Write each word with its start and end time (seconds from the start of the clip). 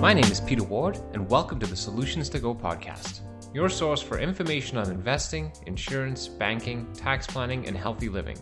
My 0.00 0.14
name 0.14 0.32
is 0.32 0.40
Peter 0.40 0.64
Ward, 0.64 0.98
and 1.12 1.28
welcome 1.28 1.60
to 1.60 1.66
the 1.66 1.76
Solutions 1.76 2.30
to 2.30 2.38
Go 2.38 2.54
podcast, 2.54 3.20
your 3.52 3.68
source 3.68 4.00
for 4.00 4.18
information 4.18 4.78
on 4.78 4.90
investing, 4.90 5.52
insurance, 5.66 6.26
banking, 6.26 6.90
tax 6.94 7.26
planning, 7.26 7.66
and 7.66 7.76
healthy 7.76 8.08
living. 8.08 8.38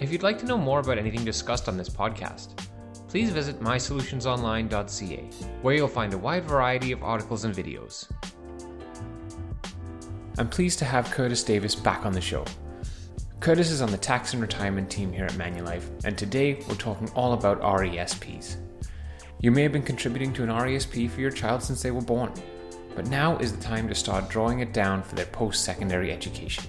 If 0.00 0.10
you'd 0.10 0.24
like 0.24 0.36
to 0.40 0.46
know 0.46 0.58
more 0.58 0.80
about 0.80 0.98
anything 0.98 1.24
discussed 1.24 1.68
on 1.68 1.76
this 1.76 1.88
podcast, 1.88 2.58
please 3.06 3.30
visit 3.30 3.60
mysolutionsonline.ca, 3.60 5.30
where 5.62 5.76
you'll 5.76 5.86
find 5.86 6.12
a 6.12 6.18
wide 6.18 6.44
variety 6.44 6.90
of 6.90 7.04
articles 7.04 7.44
and 7.44 7.54
videos. 7.54 8.10
I'm 10.38 10.48
pleased 10.48 10.80
to 10.80 10.84
have 10.86 11.12
Curtis 11.12 11.44
Davis 11.44 11.76
back 11.76 12.04
on 12.04 12.14
the 12.14 12.20
show. 12.20 12.44
Curtis 13.38 13.70
is 13.70 13.80
on 13.80 13.92
the 13.92 13.96
tax 13.96 14.32
and 14.32 14.42
retirement 14.42 14.90
team 14.90 15.12
here 15.12 15.26
at 15.26 15.34
Manulife, 15.34 16.04
and 16.04 16.18
today 16.18 16.54
we're 16.68 16.74
talking 16.74 17.08
all 17.10 17.32
about 17.32 17.60
RESPs. 17.60 18.56
You 19.40 19.50
may 19.50 19.62
have 19.62 19.72
been 19.72 19.82
contributing 19.82 20.32
to 20.34 20.44
an 20.44 20.48
RESP 20.48 21.10
for 21.10 21.20
your 21.20 21.30
child 21.30 21.62
since 21.62 21.82
they 21.82 21.90
were 21.90 22.00
born, 22.00 22.32
but 22.94 23.08
now 23.08 23.36
is 23.36 23.54
the 23.54 23.62
time 23.62 23.86
to 23.88 23.94
start 23.94 24.30
drawing 24.30 24.60
it 24.60 24.72
down 24.72 25.02
for 25.02 25.14
their 25.14 25.26
post 25.26 25.62
secondary 25.62 26.10
education. 26.10 26.64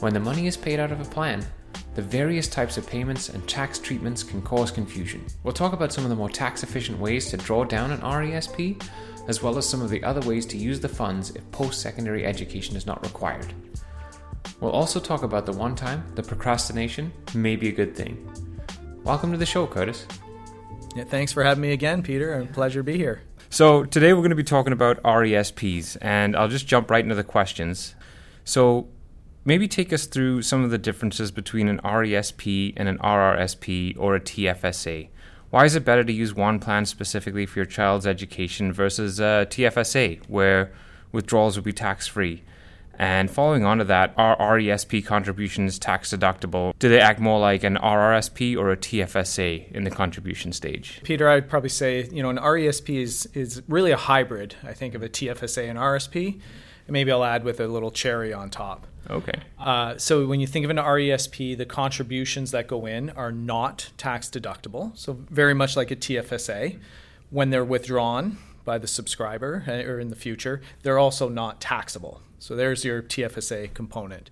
When 0.00 0.12
the 0.12 0.18
money 0.18 0.48
is 0.48 0.56
paid 0.56 0.80
out 0.80 0.90
of 0.90 1.00
a 1.00 1.04
plan, 1.04 1.46
the 1.94 2.02
various 2.02 2.48
types 2.48 2.76
of 2.76 2.88
payments 2.88 3.28
and 3.28 3.48
tax 3.48 3.78
treatments 3.78 4.24
can 4.24 4.42
cause 4.42 4.72
confusion. 4.72 5.24
We'll 5.44 5.54
talk 5.54 5.72
about 5.72 5.92
some 5.92 6.02
of 6.02 6.10
the 6.10 6.16
more 6.16 6.28
tax 6.28 6.64
efficient 6.64 6.98
ways 6.98 7.30
to 7.30 7.36
draw 7.36 7.62
down 7.62 7.92
an 7.92 8.00
RESP, 8.00 8.82
as 9.28 9.40
well 9.40 9.56
as 9.56 9.68
some 9.68 9.80
of 9.80 9.90
the 9.90 10.02
other 10.02 10.26
ways 10.28 10.46
to 10.46 10.56
use 10.56 10.80
the 10.80 10.88
funds 10.88 11.30
if 11.30 11.50
post 11.52 11.80
secondary 11.80 12.26
education 12.26 12.74
is 12.74 12.86
not 12.86 13.04
required. 13.04 13.54
We'll 14.58 14.72
also 14.72 14.98
talk 14.98 15.22
about 15.22 15.46
the 15.46 15.52
one 15.52 15.76
time 15.76 16.04
the 16.16 16.22
procrastination 16.22 17.12
may 17.32 17.54
be 17.54 17.68
a 17.68 17.72
good 17.72 17.94
thing. 17.94 18.28
Welcome 19.04 19.30
to 19.30 19.38
the 19.38 19.46
show, 19.46 19.68
Curtis. 19.68 20.04
Yeah, 20.96 21.04
thanks 21.04 21.32
for 21.32 21.44
having 21.44 21.62
me 21.62 21.72
again, 21.72 22.02
Peter. 22.02 22.34
A 22.34 22.46
pleasure 22.46 22.80
to 22.80 22.84
be 22.84 22.96
here. 22.96 23.22
So, 23.48 23.84
today 23.84 24.12
we're 24.12 24.20
going 24.20 24.30
to 24.30 24.36
be 24.36 24.42
talking 24.42 24.72
about 24.72 25.02
RESPs, 25.02 25.96
and 26.00 26.36
I'll 26.36 26.48
just 26.48 26.66
jump 26.66 26.90
right 26.90 27.02
into 27.02 27.14
the 27.14 27.24
questions. 27.24 27.94
So, 28.44 28.88
maybe 29.44 29.68
take 29.68 29.92
us 29.92 30.06
through 30.06 30.42
some 30.42 30.64
of 30.64 30.70
the 30.70 30.78
differences 30.78 31.30
between 31.30 31.68
an 31.68 31.80
RESP 31.84 32.74
and 32.76 32.88
an 32.88 32.98
RRSP 32.98 33.96
or 33.98 34.16
a 34.16 34.20
TFSA. 34.20 35.08
Why 35.50 35.64
is 35.64 35.74
it 35.74 35.84
better 35.84 36.04
to 36.04 36.12
use 36.12 36.34
one 36.34 36.58
plan 36.58 36.86
specifically 36.86 37.46
for 37.46 37.60
your 37.60 37.66
child's 37.66 38.06
education 38.06 38.72
versus 38.72 39.20
a 39.20 39.46
TFSA, 39.48 40.28
where 40.28 40.72
withdrawals 41.12 41.56
would 41.56 41.64
be 41.64 41.72
tax 41.72 42.06
free? 42.08 42.42
And 43.00 43.30
following 43.30 43.64
on 43.64 43.78
to 43.78 43.84
that, 43.84 44.12
are 44.18 44.36
RESP 44.36 45.06
contributions 45.06 45.78
tax 45.78 46.12
deductible? 46.12 46.74
Do 46.78 46.90
they 46.90 47.00
act 47.00 47.18
more 47.18 47.40
like 47.40 47.64
an 47.64 47.76
RRSP 47.76 48.58
or 48.58 48.70
a 48.72 48.76
TFSA 48.76 49.72
in 49.72 49.84
the 49.84 49.90
contribution 49.90 50.52
stage? 50.52 51.00
Peter, 51.02 51.26
I'd 51.26 51.48
probably 51.48 51.70
say, 51.70 52.06
you 52.12 52.22
know, 52.22 52.28
an 52.28 52.36
RESP 52.36 53.02
is, 53.02 53.26
is 53.32 53.62
really 53.68 53.90
a 53.90 53.96
hybrid, 53.96 54.54
I 54.62 54.74
think, 54.74 54.94
of 54.94 55.02
a 55.02 55.08
TFSA 55.08 55.70
and 55.70 55.78
RSP. 55.78 56.34
And 56.34 56.92
maybe 56.92 57.10
I'll 57.10 57.24
add 57.24 57.42
with 57.42 57.58
a 57.58 57.68
little 57.68 57.90
cherry 57.90 58.34
on 58.34 58.50
top. 58.50 58.86
Okay. 59.08 59.40
Uh, 59.58 59.96
so 59.96 60.26
when 60.26 60.40
you 60.40 60.46
think 60.46 60.64
of 60.64 60.70
an 60.70 60.76
RESP, 60.76 61.56
the 61.56 61.64
contributions 61.64 62.50
that 62.50 62.66
go 62.66 62.84
in 62.84 63.08
are 63.10 63.32
not 63.32 63.92
tax 63.96 64.28
deductible. 64.28 64.94
So 64.94 65.14
very 65.30 65.54
much 65.54 65.74
like 65.74 65.90
a 65.90 65.96
TFSA. 65.96 66.78
When 67.30 67.48
they're 67.48 67.64
withdrawn 67.64 68.36
by 68.64 68.78
the 68.78 68.86
subscriber 68.86 69.64
uh, 69.66 69.72
or 69.88 69.98
in 69.98 70.08
the 70.08 70.16
future, 70.16 70.60
they're 70.82 70.98
also 70.98 71.28
not 71.28 71.60
taxable. 71.60 72.20
So 72.38 72.56
there's 72.56 72.84
your 72.84 73.02
TFSA 73.02 73.74
component. 73.74 74.30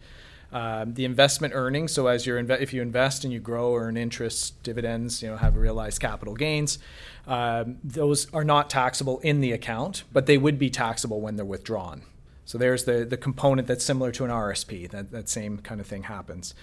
Um, 0.51 0.95
the 0.95 1.05
investment 1.05 1.53
earnings. 1.55 1.93
So 1.93 2.07
as 2.07 2.27
you're 2.27 2.43
inve- 2.43 2.61
if 2.61 2.73
you 2.73 2.81
invest 2.81 3.23
and 3.23 3.33
you 3.33 3.39
grow, 3.39 3.77
earn 3.77 3.99
interest, 3.99 4.63
dividends, 4.63 5.23
you 5.23 5.29
know, 5.29 5.37
have 5.37 5.57
realized 5.57 6.01
capital 6.01 6.35
gains, 6.35 6.79
um, 7.27 7.77
those 7.85 8.33
are 8.33 8.45
not 8.45 8.71
taxable 8.71 9.19
in 9.19 9.41
the 9.41 9.53
account, 9.53 10.05
but 10.11 10.25
they 10.25 10.39
would 10.39 10.59
be 10.59 10.71
taxable 10.71 11.21
when 11.21 11.37
they're 11.37 11.45
withdrawn. 11.45 12.03
So 12.47 12.57
there's 12.57 12.85
the 12.85 13.05
the 13.05 13.19
component 13.19 13.69
that's 13.69 13.85
similar 13.85 14.11
to 14.13 14.25
an 14.25 14.31
RSP. 14.31 14.89
That 14.89 15.11
that 15.11 15.29
same 15.29 15.59
kind 15.59 15.83
of 15.83 15.87
thing 15.87 16.05
happens. 16.05 16.55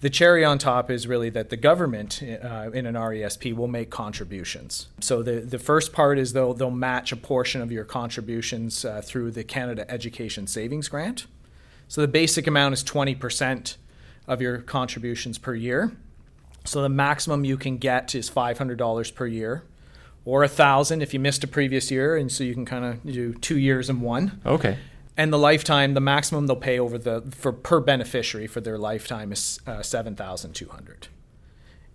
The 0.00 0.10
cherry 0.10 0.44
on 0.44 0.58
top 0.58 0.90
is 0.90 1.06
really 1.06 1.30
that 1.30 1.48
the 1.48 1.56
government 1.56 2.22
uh, 2.22 2.70
in 2.72 2.84
an 2.84 2.94
RESP 2.94 3.54
will 3.54 3.68
make 3.68 3.88
contributions. 3.90 4.88
So 5.00 5.22
the, 5.22 5.40
the 5.40 5.58
first 5.58 5.92
part 5.92 6.18
is 6.18 6.34
they'll, 6.34 6.52
they'll 6.52 6.70
match 6.70 7.12
a 7.12 7.16
portion 7.16 7.62
of 7.62 7.72
your 7.72 7.84
contributions 7.84 8.84
uh, 8.84 9.00
through 9.02 9.30
the 9.30 9.42
Canada 9.42 9.90
Education 9.90 10.46
Savings 10.46 10.88
Grant. 10.88 11.26
So 11.88 12.02
the 12.02 12.08
basic 12.08 12.46
amount 12.46 12.74
is 12.74 12.84
20% 12.84 13.76
of 14.26 14.42
your 14.42 14.58
contributions 14.58 15.38
per 15.38 15.54
year. 15.54 15.92
So 16.64 16.82
the 16.82 16.88
maximum 16.88 17.44
you 17.44 17.56
can 17.56 17.78
get 17.78 18.14
is 18.14 18.28
$500 18.28 19.14
per 19.14 19.26
year 19.26 19.62
or 20.26 20.42
a 20.42 20.48
thousand 20.48 21.00
if 21.00 21.14
you 21.14 21.20
missed 21.20 21.44
a 21.44 21.46
previous 21.46 21.90
year 21.90 22.16
and 22.16 22.30
so 22.30 22.44
you 22.44 22.52
can 22.52 22.66
kind 22.66 22.84
of 22.84 23.02
do 23.04 23.32
two 23.34 23.58
years 23.58 23.88
in 23.88 24.00
one 24.00 24.40
Okay. 24.44 24.76
And 25.16 25.32
the 25.32 25.38
lifetime 25.38 25.94
the 25.94 26.00
maximum 26.00 26.46
they'll 26.46 26.56
pay 26.56 26.78
over 26.78 26.98
the 26.98 27.22
for 27.30 27.52
per 27.52 27.80
beneficiary 27.80 28.46
for 28.46 28.60
their 28.60 28.78
lifetime 28.78 29.32
is 29.32 29.60
uh, 29.66 29.82
7200 29.82 31.08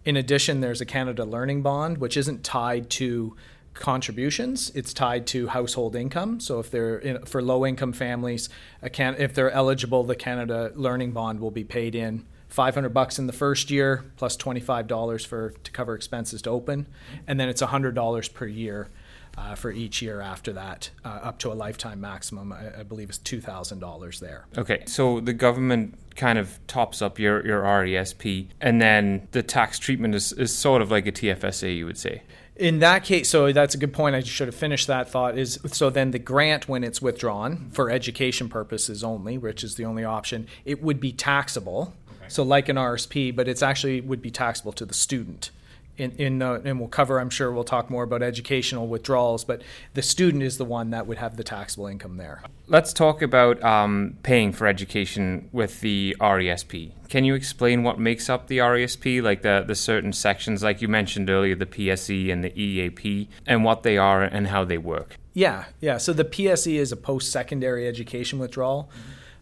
in 0.06 0.18
addition 0.18 0.62
there's 0.62 0.82
a 0.82 0.86
canada 0.86 1.26
learning 1.26 1.62
bond 1.62 1.98
which 1.98 2.18
isn't 2.18 2.44
tied 2.44 2.90
to 2.90 3.36
contributions. 3.74 4.72
It's 4.76 4.94
tied 4.94 5.26
to 5.28 5.48
household 5.48 5.96
income. 5.96 6.40
So 6.40 6.60
if 6.60 6.70
they're 6.70 6.98
in, 7.00 7.26
for 7.26 7.42
low 7.42 7.66
income 7.66 7.94
families 7.94 8.50
can, 8.92 9.16
if 9.18 9.34
they're 9.34 9.52
eligible 9.52 10.04
the 10.04 10.16
canada 10.16 10.72
learning 10.76 11.12
bond 11.12 11.40
will 11.40 11.52
be 11.52 11.64
paid 11.64 11.96
in 11.96 12.26
500 12.50 12.90
bucks 12.90 13.18
in 13.18 13.28
the 13.28 13.34
first 13.34 13.72
year 13.72 14.04
plus 14.18 14.36
$25 14.36 15.26
for 15.26 15.52
to 15.64 15.72
cover 15.72 15.96
expenses 15.96 16.42
to 16.42 16.50
open. 16.50 16.88
And 17.28 17.40
then 17.40 17.48
it's 17.48 17.62
$100 17.62 18.34
per 18.34 18.46
year 18.46 18.90
uh, 19.38 19.56
for 19.56 19.72
each 19.72 20.02
year 20.02 20.22
after 20.22 20.54
that, 20.54 20.90
uh, 21.06 21.08
up 21.08 21.40
to 21.40 21.52
a 21.52 21.56
lifetime 21.56 22.02
maximum, 22.02 22.52
I, 22.52 22.80
I 22.80 22.84
believe 22.84 23.10
is 23.10 23.20
$2,000 23.20 24.20
there. 24.20 24.46
Okay, 24.58 24.84
so 24.86 25.20
the 25.20 25.34
government 25.34 25.98
kind 26.16 26.38
of 26.38 26.60
tops 26.68 27.02
up 27.02 27.20
your, 27.20 27.46
your 27.46 27.62
RESP, 27.62 28.48
and 28.60 28.82
then 28.82 29.28
the 29.32 29.44
tax 29.44 29.80
treatment 29.80 30.16
is, 30.16 30.34
is 30.34 30.54
sort 30.54 30.82
of 30.82 30.92
like 30.92 31.08
a 31.08 31.12
TFSA, 31.12 31.76
you 31.76 31.86
would 31.86 31.98
say. 31.98 32.24
In 32.58 32.80
that 32.80 33.04
case, 33.04 33.30
so 33.30 33.52
that's 33.52 33.74
a 33.74 33.78
good 33.78 33.94
point. 33.94 34.16
I 34.16 34.20
should 34.20 34.48
have 34.48 34.56
finished 34.56 34.86
that 34.88 35.10
thought. 35.10 35.38
Is 35.38 35.58
so 35.68 35.90
then 35.90 36.12
the 36.12 36.20
grant, 36.20 36.68
when 36.68 36.84
it's 36.84 37.02
withdrawn 37.02 37.72
for 37.72 37.90
education 37.90 38.50
purposes 38.50 39.04
only, 39.04 39.38
which 39.38 39.64
is 39.64 39.76
the 39.76 39.86
only 39.86 40.04
option, 40.04 40.48
it 40.64 40.84
would 40.84 41.00
be 41.00 41.12
taxable. 41.12 41.96
So 42.28 42.44
like 42.44 42.70
an 42.70 42.76
RSP, 42.76 43.36
but 43.36 43.48
it's 43.48 43.64
actually 43.64 44.00
would 44.00 44.22
be 44.22 44.32
taxable 44.32 44.74
to 44.74 44.86
the 44.86 44.94
student 44.94 45.50
in, 45.98 46.12
in 46.12 46.42
uh, 46.42 46.60
and 46.64 46.80
we'll 46.80 46.90
cover 46.90 47.20
i'm 47.20 47.30
sure 47.30 47.52
we'll 47.52 47.64
talk 47.64 47.90
more 47.90 48.04
about 48.04 48.22
educational 48.22 48.88
withdrawals 48.88 49.44
but 49.44 49.62
the 49.94 50.02
student 50.02 50.44
is 50.44 50.58
the 50.58 50.66
one 50.66 50.90
that 50.90 51.08
would 51.08 51.18
have 51.18 51.38
the 51.38 51.44
taxable 51.44 51.88
income 51.88 52.18
there 52.18 52.42
Let's 52.68 52.94
talk 52.94 53.22
about 53.22 53.62
um, 53.66 54.16
paying 54.24 54.54
for 54.54 54.66
education 54.66 55.50
with 55.52 55.82
the 55.82 56.16
RESP. 56.22 56.94
Can 57.10 57.26
you 57.26 57.36
explain 57.36 57.84
what 57.84 58.00
makes 58.00 58.30
up 58.30 58.48
the 58.48 58.60
RESP, 58.60 59.22
like 59.22 59.42
the, 59.42 59.66
the 59.68 59.76
certain 59.76 60.14
sections, 60.14 60.64
like 60.64 60.82
you 60.82 60.88
mentioned 60.88 61.30
earlier, 61.30 61.54
the 61.54 61.66
PSE 61.66 62.32
and 62.32 62.46
the 62.46 62.58
EAP, 62.58 63.28
and 63.46 63.66
what 63.66 63.84
they 63.84 63.98
are 63.98 64.24
and 64.24 64.48
how 64.48 64.64
they 64.64 64.78
work? 64.78 65.18
yeah 65.34 65.66
yeah 65.80 65.98
so 65.98 66.14
the 66.14 66.26
pse 66.26 66.76
is 66.76 66.92
a 66.92 66.98
post-secondary 66.98 67.88
education 67.88 68.40
withdrawal 68.40 68.90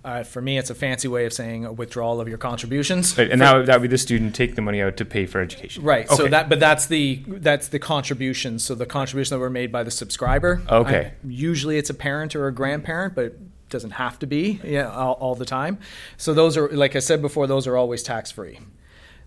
uh, 0.04 0.24
for 0.24 0.42
me, 0.42 0.58
it's 0.58 0.70
a 0.70 0.76
fancy 0.76 1.08
way 1.08 1.26
of 1.26 1.34
saying 1.34 1.66
a 1.66 1.74
withdrawal 1.74 2.22
of 2.22 2.28
your 2.28 2.38
contributions. 2.38 3.18
Right, 3.18 3.30
and 3.30 3.42
that 3.42 3.56
would, 3.56 3.66
that 3.66 3.76
would 3.76 3.90
be 3.90 3.94
the 3.94 3.98
student 3.98 4.34
take 4.34 4.56
the 4.56 4.62
money 4.62 4.82
out 4.82 4.96
to 4.98 5.06
pay 5.06 5.26
for 5.26 5.42
education. 5.42 5.84
Right. 5.84 6.10
So 6.10 6.28
that, 6.28 6.48
but 6.48 6.60
that's 6.60 6.86
the 6.86 7.22
that's 7.28 7.68
the 7.68 7.80
contributions. 7.80 8.64
So 8.64 8.76
the 8.76 8.86
contributions 8.86 9.32
that 9.32 9.40
were 9.40 9.50
made 9.50 9.72
by 9.72 9.84
the 9.84 9.92
subscriber. 9.92 10.62
Okay. 10.70 11.08
I- 11.08 11.28
usually, 11.28 11.78
it's 11.78 11.90
a 11.90 11.94
parent 11.94 12.36
or 12.36 12.48
a 12.48 12.54
grandparent, 12.54 13.14
but 13.14 13.26
it 13.26 13.70
doesn't 13.70 13.92
have 13.92 14.18
to 14.20 14.28
be. 14.28 14.62
Yeah, 14.64 14.90
all, 14.90 15.14
all 15.14 15.36
the 15.36 15.46
time. 15.46 15.80
So 16.18 16.34
those 16.34 16.56
are, 16.56 16.70
like 16.70 16.96
I 16.96 17.00
said 17.00 17.22
before, 17.22 17.46
those 17.46 17.68
are 17.68 17.75
always 17.75 18.01
tax 18.01 18.31
free. 18.31 18.60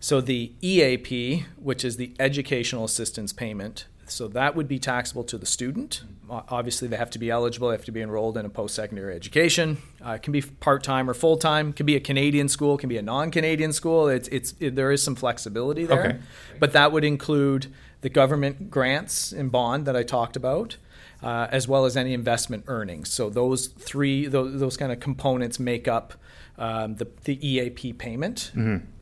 So 0.00 0.20
the 0.20 0.52
EAP, 0.62 1.46
which 1.56 1.84
is 1.84 1.96
the 1.96 2.12
educational 2.18 2.84
assistance 2.84 3.32
payment, 3.32 3.86
so 4.12 4.28
that 4.28 4.54
would 4.54 4.68
be 4.68 4.78
taxable 4.78 5.24
to 5.24 5.38
the 5.38 5.46
student. 5.46 6.02
Obviously, 6.30 6.88
they 6.88 6.96
have 6.96 7.10
to 7.10 7.18
be 7.18 7.30
eligible. 7.30 7.68
They 7.68 7.74
have 7.74 7.84
to 7.84 7.92
be 7.92 8.00
enrolled 8.00 8.38
in 8.38 8.46
a 8.46 8.48
post-secondary 8.48 9.14
education. 9.14 9.78
Uh, 10.04 10.12
it 10.12 10.22
can 10.22 10.32
be 10.32 10.40
part-time 10.40 11.10
or 11.10 11.14
full-time. 11.14 11.70
It 11.70 11.76
can 11.76 11.84
be 11.84 11.96
a 11.96 12.00
Canadian 12.00 12.48
school. 12.48 12.76
It 12.76 12.80
can 12.80 12.88
be 12.88 12.96
a 12.96 13.02
non-Canadian 13.02 13.72
school. 13.72 14.08
It's 14.08 14.28
it's 14.28 14.54
it, 14.58 14.74
there 14.74 14.92
is 14.92 15.02
some 15.02 15.14
flexibility 15.14 15.84
there. 15.84 16.06
Okay. 16.06 16.18
But 16.58 16.72
that 16.72 16.92
would 16.92 17.04
include 17.04 17.66
the 18.00 18.08
government 18.08 18.70
grants 18.70 19.32
and 19.32 19.52
bond 19.52 19.86
that 19.86 19.96
I 19.96 20.02
talked 20.02 20.36
about, 20.36 20.76
uh, 21.22 21.48
as 21.50 21.68
well 21.68 21.84
as 21.84 21.96
any 21.96 22.14
investment 22.14 22.64
earnings. 22.66 23.10
So 23.10 23.30
those 23.30 23.66
three, 23.66 24.26
those, 24.26 24.58
those 24.58 24.76
kind 24.76 24.90
of 24.90 25.00
components 25.00 25.60
make 25.60 25.86
up 25.86 26.14
um, 26.62 26.94
the, 26.94 27.08
the 27.24 27.44
EAP 27.44 27.94
payment, 27.94 28.52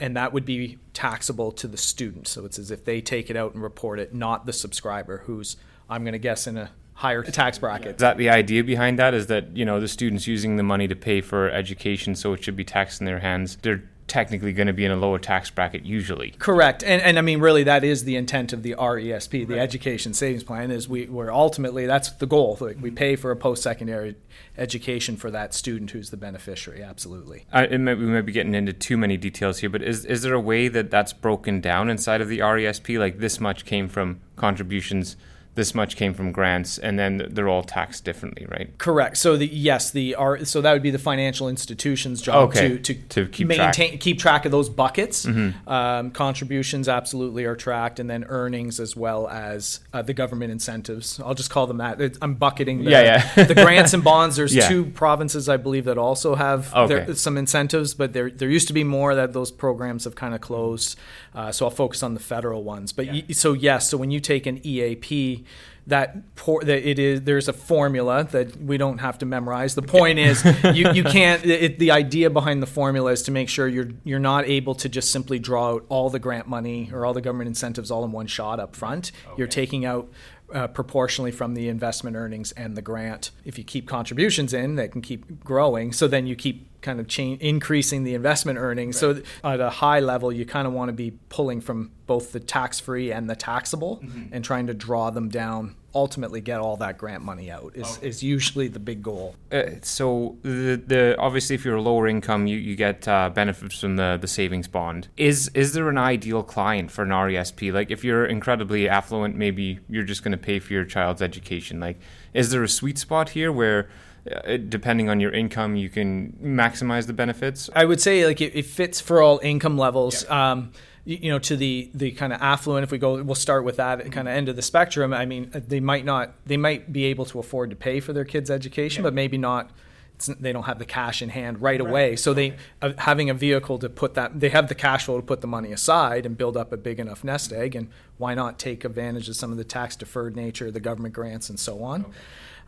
and 0.00 0.16
that 0.16 0.32
would 0.32 0.46
be 0.46 0.78
taxable 0.94 1.52
to 1.52 1.68
the 1.68 1.76
student. 1.76 2.26
So 2.26 2.46
it's 2.46 2.58
as 2.58 2.70
if 2.70 2.86
they 2.86 3.02
take 3.02 3.28
it 3.28 3.36
out 3.36 3.52
and 3.52 3.62
report 3.62 4.00
it, 4.00 4.14
not 4.14 4.46
the 4.46 4.52
subscriber, 4.54 5.18
who's 5.26 5.58
I'm 5.88 6.02
going 6.02 6.12
to 6.12 6.18
guess 6.18 6.46
in 6.46 6.56
a 6.56 6.70
higher 6.94 7.22
tax 7.22 7.58
bracket. 7.58 7.96
Is 7.96 8.00
that 8.00 8.16
the 8.16 8.30
idea 8.30 8.64
behind 8.64 8.98
that? 8.98 9.12
Is 9.12 9.26
that 9.26 9.54
you 9.54 9.66
know 9.66 9.78
the 9.78 9.88
students 9.88 10.26
using 10.26 10.56
the 10.56 10.62
money 10.62 10.88
to 10.88 10.96
pay 10.96 11.20
for 11.20 11.50
education, 11.50 12.14
so 12.14 12.32
it 12.32 12.42
should 12.42 12.56
be 12.56 12.64
taxed 12.64 13.02
in 13.02 13.04
their 13.04 13.20
hands. 13.20 13.58
They're 13.60 13.82
technically 14.10 14.52
going 14.52 14.66
to 14.66 14.72
be 14.72 14.84
in 14.84 14.90
a 14.90 14.96
lower 14.96 15.18
tax 15.18 15.50
bracket 15.50 15.84
usually. 15.84 16.32
Correct, 16.38 16.82
and 16.82 17.00
and 17.00 17.18
I 17.18 17.22
mean 17.22 17.40
really 17.40 17.62
that 17.62 17.84
is 17.84 18.04
the 18.04 18.16
intent 18.16 18.52
of 18.52 18.62
the 18.62 18.74
RESP, 18.74 19.46
the 19.46 19.58
Education 19.58 20.12
Savings 20.12 20.42
Plan, 20.42 20.70
is 20.70 20.88
we 20.88 21.06
we're 21.06 21.32
ultimately 21.32 21.86
that's 21.86 22.10
the 22.10 22.26
goal. 22.26 22.58
Like 22.60 22.78
we 22.80 22.90
pay 22.90 23.16
for 23.16 23.30
a 23.30 23.36
post 23.36 23.62
secondary 23.62 24.16
education 24.58 25.16
for 25.16 25.30
that 25.30 25.54
student 25.54 25.92
who's 25.92 26.10
the 26.10 26.16
beneficiary. 26.16 26.82
Absolutely. 26.82 27.46
Uh, 27.52 27.66
it 27.70 27.78
might, 27.78 27.94
we 27.98 28.06
might 28.06 28.22
be 28.22 28.32
getting 28.32 28.54
into 28.54 28.72
too 28.72 28.96
many 28.96 29.16
details 29.16 29.58
here, 29.58 29.70
but 29.70 29.82
is 29.82 30.04
is 30.04 30.22
there 30.22 30.34
a 30.34 30.40
way 30.40 30.66
that 30.66 30.90
that's 30.90 31.12
broken 31.12 31.60
down 31.60 31.88
inside 31.88 32.20
of 32.20 32.28
the 32.28 32.40
RESP? 32.40 32.98
Like 32.98 33.18
this 33.18 33.40
much 33.40 33.64
came 33.64 33.88
from 33.88 34.20
contributions 34.34 35.16
this 35.56 35.75
much 35.75 35.97
came 35.97 36.14
from 36.14 36.31
grants, 36.32 36.79
and 36.79 36.99
then 36.99 37.26
they're 37.31 37.49
all 37.49 37.62
taxed 37.64 38.05
differently, 38.05 38.47
right? 38.49 38.76
Correct. 38.79 39.17
So 39.17 39.37
the 39.37 39.47
yes, 39.47 39.91
the 39.91 40.14
are 40.14 40.44
so 40.44 40.61
that 40.61 40.73
would 40.73 40.82
be 40.82 40.91
the 40.93 40.99
financial 40.99 41.49
institution's 41.49 42.23
job 42.23 42.50
Okay. 42.50 42.79
to, 42.79 42.79
to 42.79 42.94
To 42.94 43.26
keep 43.29 43.49
maintain 43.49 43.91
track. 43.91 44.00
keep 44.00 44.19
track 44.20 44.44
of 44.44 44.52
those 44.52 44.69
buckets. 44.69 45.26
Mm-hmm. 45.26 45.69
Um, 45.69 46.11
contributions 46.12 46.88
absolutely 46.88 47.44
are 47.47 47.56
tracked, 47.56 47.99
and 47.99 48.08
then 48.08 48.25
earnings 48.29 48.79
as 48.81 48.94
well 48.97 49.29
as 49.29 49.81
uh, 49.93 50.02
the 50.02 50.14
government 50.14 50.52
incentives. 50.52 51.19
I'll 51.20 51.35
just 51.35 51.50
call 51.50 51.67
them 51.67 51.79
that. 51.79 52.00
It's, 52.00 52.19
I'm 52.23 52.35
bucketing. 52.35 52.85
The, 52.85 52.91
Yeah, 52.93 53.26
yeah. 53.37 53.44
the 53.44 53.55
grants 53.55 53.93
and 53.93 54.05
bonds. 54.05 54.37
There's 54.37 54.55
Yeah. 54.61 54.69
two 54.69 54.85
provinces 54.87 55.49
I 55.49 55.56
believe 55.56 55.85
that 55.87 55.99
also 55.99 56.37
have 56.37 56.73
Okay. 56.75 57.06
their, 57.06 57.14
some 57.17 57.37
incentives, 57.37 57.93
but 57.94 58.12
there 58.12 58.31
there 58.31 58.49
used 58.49 58.69
to 58.69 58.75
be 58.75 58.85
more 58.85 59.14
that 59.17 59.32
those 59.32 59.50
programs 59.50 60.05
have 60.05 60.14
kind 60.14 60.35
of 60.35 60.41
closed. 60.41 60.96
Uh, 61.35 61.53
so 61.53 61.65
I'll 61.67 61.71
focus 61.71 62.03
on 62.03 62.15
the 62.15 62.21
federal 62.21 62.65
ones. 62.65 62.93
But 62.93 63.06
y- 63.06 63.25
so 63.32 63.53
yes, 63.53 63.88
so 63.91 63.97
when 63.97 64.11
you 64.11 64.21
take 64.21 64.47
an 64.47 64.61
EAP 64.67 65.44
that 65.87 66.35
por- 66.37 66.62
that 66.62 66.88
it 66.88 66.99
is 66.99 67.23
there's 67.23 67.49
a 67.49 67.53
formula 67.53 68.25
that 68.32 68.56
we 68.62 68.77
don't 68.77 68.99
have 68.99 69.17
to 69.19 69.27
memorize. 69.27 69.75
The 69.75 69.82
point 69.82 70.19
is 70.19 70.44
you, 70.75 70.93
you 70.93 71.05
can't. 71.05 71.44
It, 71.44 71.79
the 71.79 71.91
idea 71.93 72.31
behind 72.31 72.62
the 72.62 72.67
formula 72.67 73.12
is 73.12 73.23
to 73.25 73.31
make 73.31 73.49
sure 73.49 73.67
you're 73.69 73.91
you're 74.05 74.19
not 74.19 74.44
able 74.47 74.75
to 74.77 74.88
just 74.88 75.11
simply 75.11 75.38
draw 75.38 75.71
out 75.75 75.87
all 75.88 76.11
the 76.11 76.19
grant 76.19 76.47
money 76.49 76.91
or 76.93 77.06
all 77.06 77.12
the 77.15 77.21
government 77.23 77.49
incentives 77.49 77.91
all 77.91 78.05
in 78.05 78.12
one 78.12 78.27
shot 78.27 78.61
up 78.61 78.75
front. 78.77 79.12
You're 79.37 79.47
taking 79.47 79.85
out. 79.85 80.09
Uh, 80.52 80.67
proportionally 80.67 81.31
from 81.31 81.55
the 81.55 81.69
investment 81.69 82.17
earnings 82.17 82.50
and 82.52 82.76
the 82.76 82.82
grant. 82.82 83.31
If 83.44 83.56
you 83.56 83.62
keep 83.62 83.87
contributions 83.87 84.52
in, 84.52 84.75
they 84.75 84.88
can 84.88 85.00
keep 85.00 85.44
growing. 85.44 85.93
So 85.93 86.08
then 86.08 86.26
you 86.26 86.35
keep 86.35 86.81
kind 86.82 86.99
of 86.99 87.06
change, 87.06 87.41
increasing 87.41 88.02
the 88.02 88.14
investment 88.14 88.58
earnings. 88.58 88.99
So 88.99 89.12
th- 89.14 89.25
at 89.44 89.61
a 89.61 89.70
high 89.70 90.00
level, 90.00 90.32
you 90.32 90.44
kind 90.44 90.67
of 90.67 90.73
want 90.73 90.88
to 90.88 90.93
be 90.93 91.12
pulling 91.29 91.61
from 91.61 91.93
both 92.08 92.32
the 92.32 92.41
tax-free 92.41 93.12
and 93.12 93.31
the 93.31 93.37
taxable, 93.37 94.02
and 94.32 94.44
trying 94.44 94.67
to 94.67 94.75
draw 94.75 95.11
them 95.11 95.29
down. 95.29 95.76
Ultimately, 95.94 96.40
get 96.40 96.60
all 96.60 96.76
that 96.76 96.98
grant 96.98 97.25
money 97.25 97.50
out 97.50 97.72
is, 97.75 97.98
is 97.98 98.22
usually 98.22 98.69
the 98.69 98.78
big 98.78 99.02
goal. 99.02 99.34
Uh, 99.50 99.62
so 99.82 100.37
the, 100.42 100.81
the 100.87 101.16
obviously 101.19 101.54
if 101.54 101.64
you're 101.64 101.76
a 101.76 101.82
lower 101.82 102.06
income, 102.06 102.46
you, 102.46 102.56
you 102.56 102.76
get 102.76 103.08
uh, 103.08 103.31
benefits 103.31 103.81
from 103.81 103.96
the, 103.96 104.19
the 104.20 104.28
savings 104.28 104.69
bond. 104.69 105.08
Is 105.16 105.50
is 105.54 105.72
there 105.72 105.88
an 105.88 105.98
ideal 105.98 106.42
client 106.42 106.90
for 106.90 107.02
an 107.02 107.10
RESP? 107.10 107.72
Like 107.72 107.90
if 107.90 108.04
you're 108.04 108.25
incredibly 108.25 108.88
affluent, 108.88 109.37
maybe 109.37 109.81
you're 109.88 110.04
just 110.04 110.22
going 110.22 110.32
to 110.32 110.38
pay 110.38 110.60
for 110.60 110.72
your 110.72 110.84
child's 110.84 111.22
education. 111.22 111.81
Like 111.81 111.98
is 112.34 112.50
there 112.50 112.62
a 112.62 112.69
sweet 112.69 112.98
spot 112.98 113.31
here 113.31 113.50
where 113.50 113.88
uh, 114.31 114.58
depending 114.69 115.08
on 115.08 115.19
your 115.19 115.32
income, 115.32 115.76
you 115.76 115.88
can 115.88 116.32
maximize 116.43 117.06
the 117.06 117.12
benefits? 117.12 117.70
I 117.75 117.84
would 117.84 118.00
say 118.00 118.26
like 118.26 118.40
it, 118.40 118.54
it 118.54 118.66
fits 118.66 119.00
for 119.00 119.22
all 119.22 119.40
income 119.43 119.78
levels. 119.78 120.28
Um, 120.28 120.72
you, 121.05 121.31
know, 121.31 121.38
to 121.41 121.56
the 121.56 121.91
the 121.94 122.11
kind 122.12 122.32
of 122.32 122.41
affluent. 122.43 122.85
If 122.85 122.91
we 122.91 122.99
go, 122.99 123.23
we'll 123.23 123.35
start 123.35 123.64
with 123.64 123.76
that 123.76 124.12
kind 124.12 124.29
of 124.29 124.35
end 124.35 124.49
of 124.49 124.56
the 124.56 124.62
spectrum. 124.62 125.12
I 125.12 125.26
mean, 125.26 125.50
they 125.52 125.81
might 125.81 126.05
not, 126.05 126.35
they 126.47 126.56
might 126.56 126.93
be 126.93 127.05
able 127.06 127.25
to 127.26 127.38
afford 127.38 127.70
to 127.70 127.76
pay 127.76 128.00
for 128.00 128.12
their 128.12 128.25
kids' 128.25 128.50
education, 128.50 129.02
but 129.02 129.14
maybe 129.14 129.38
not. 129.38 129.70
It's, 130.17 130.26
they 130.26 130.52
don't 130.52 130.64
have 130.64 130.79
the 130.79 130.85
cash 130.85 131.23
in 131.23 131.31
hand 131.31 131.62
right, 131.62 131.81
away. 131.81 132.14
So 132.17 132.35
they 132.35 132.55
uh, 132.82 132.93
having 132.99 133.31
a 133.31 133.35
vehicle 133.35 133.79
to 133.79 133.88
put 133.88 134.12
that, 134.14 134.38
they 134.38 134.50
have 134.50 134.69
the 134.69 134.75
cash 134.75 135.06
flow 135.06 135.17
to 135.17 135.26
put 135.26 135.41
the 135.41 135.47
money 135.47 135.73
aside 135.73 136.26
and 136.26 136.37
build 136.37 136.58
up 136.58 136.73
a 136.73 136.76
big 136.76 137.00
enough 137.00 137.25
nest 137.25 137.55
egg. 137.55 137.75
And 137.75 137.88
why 138.19 138.35
not 138.35 138.58
take 138.58 138.85
advantage 138.85 139.31
of 139.31 139.37
some 139.37 139.50
of 139.50 139.56
the 139.56 139.64
tax 139.64 139.96
deferred 139.96 140.37
nature, 140.37 140.70
the 140.70 140.79
government 140.79 141.14
grants, 141.14 141.49
and 141.49 141.58
so 141.58 141.82
on. 141.82 142.05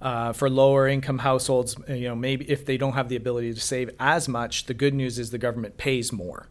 Uh, 0.00 0.32
for 0.32 0.48
lower 0.48 0.88
income 0.88 1.18
households, 1.18 1.76
you 1.88 2.08
know, 2.08 2.16
maybe 2.16 2.50
if 2.50 2.64
they 2.64 2.78
don't 2.78 2.94
have 2.94 3.10
the 3.10 3.16
ability 3.16 3.52
to 3.52 3.60
save 3.60 3.90
as 4.00 4.28
much, 4.28 4.64
the 4.64 4.74
good 4.74 4.94
news 4.94 5.18
is 5.18 5.30
the 5.30 5.38
government 5.38 5.76
pays 5.76 6.10
more. 6.10 6.48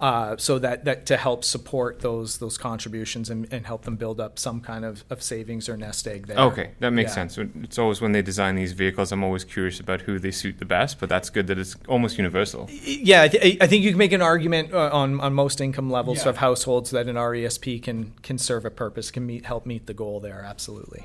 Uh, 0.00 0.34
so 0.38 0.58
that, 0.58 0.84
that 0.86 1.04
to 1.06 1.16
help 1.18 1.44
support 1.44 2.00
those 2.00 2.38
those 2.38 2.56
contributions 2.56 3.28
and, 3.28 3.46
and 3.52 3.66
help 3.66 3.82
them 3.82 3.96
build 3.96 4.18
up 4.18 4.38
some 4.38 4.60
kind 4.60 4.84
of, 4.84 5.04
of 5.10 5.22
savings 5.22 5.68
or 5.68 5.76
nest 5.76 6.08
egg 6.08 6.26
there. 6.26 6.38
Okay, 6.38 6.70
that 6.80 6.90
makes 6.92 7.10
Yeah. 7.10 7.26
sense. 7.26 7.38
It's 7.62 7.78
always 7.78 8.00
when 8.00 8.12
they 8.12 8.22
design 8.22 8.54
these 8.54 8.72
vehicles, 8.72 9.12
I'm 9.12 9.22
always 9.22 9.44
curious 9.44 9.78
about 9.78 10.00
who 10.02 10.18
they 10.18 10.30
suit 10.30 10.58
the 10.58 10.64
best, 10.64 10.98
but 11.00 11.08
that's 11.10 11.28
good 11.28 11.46
that 11.48 11.58
it's 11.58 11.76
almost 11.86 12.16
universal. 12.16 12.68
Yeah, 12.70 13.22
I, 13.22 13.28
th- 13.28 13.58
I 13.60 13.66
think 13.66 13.84
you 13.84 13.90
can 13.90 13.98
make 13.98 14.12
an 14.12 14.22
argument 14.22 14.72
uh, 14.72 14.88
on, 14.92 15.20
on 15.20 15.34
most 15.34 15.60
income 15.60 15.90
levels 15.90 16.22
Yeah. 16.24 16.30
of 16.30 16.38
households 16.38 16.90
that 16.92 17.06
an 17.06 17.16
RESP 17.16 17.82
can 17.82 18.12
can 18.22 18.38
serve 18.38 18.64
a 18.64 18.70
purpose, 18.70 19.10
can 19.10 19.26
meet 19.26 19.44
help 19.44 19.66
meet 19.66 19.86
the 19.86 19.94
goal 19.94 20.18
there. 20.20 20.42
Absolutely. 20.48 21.04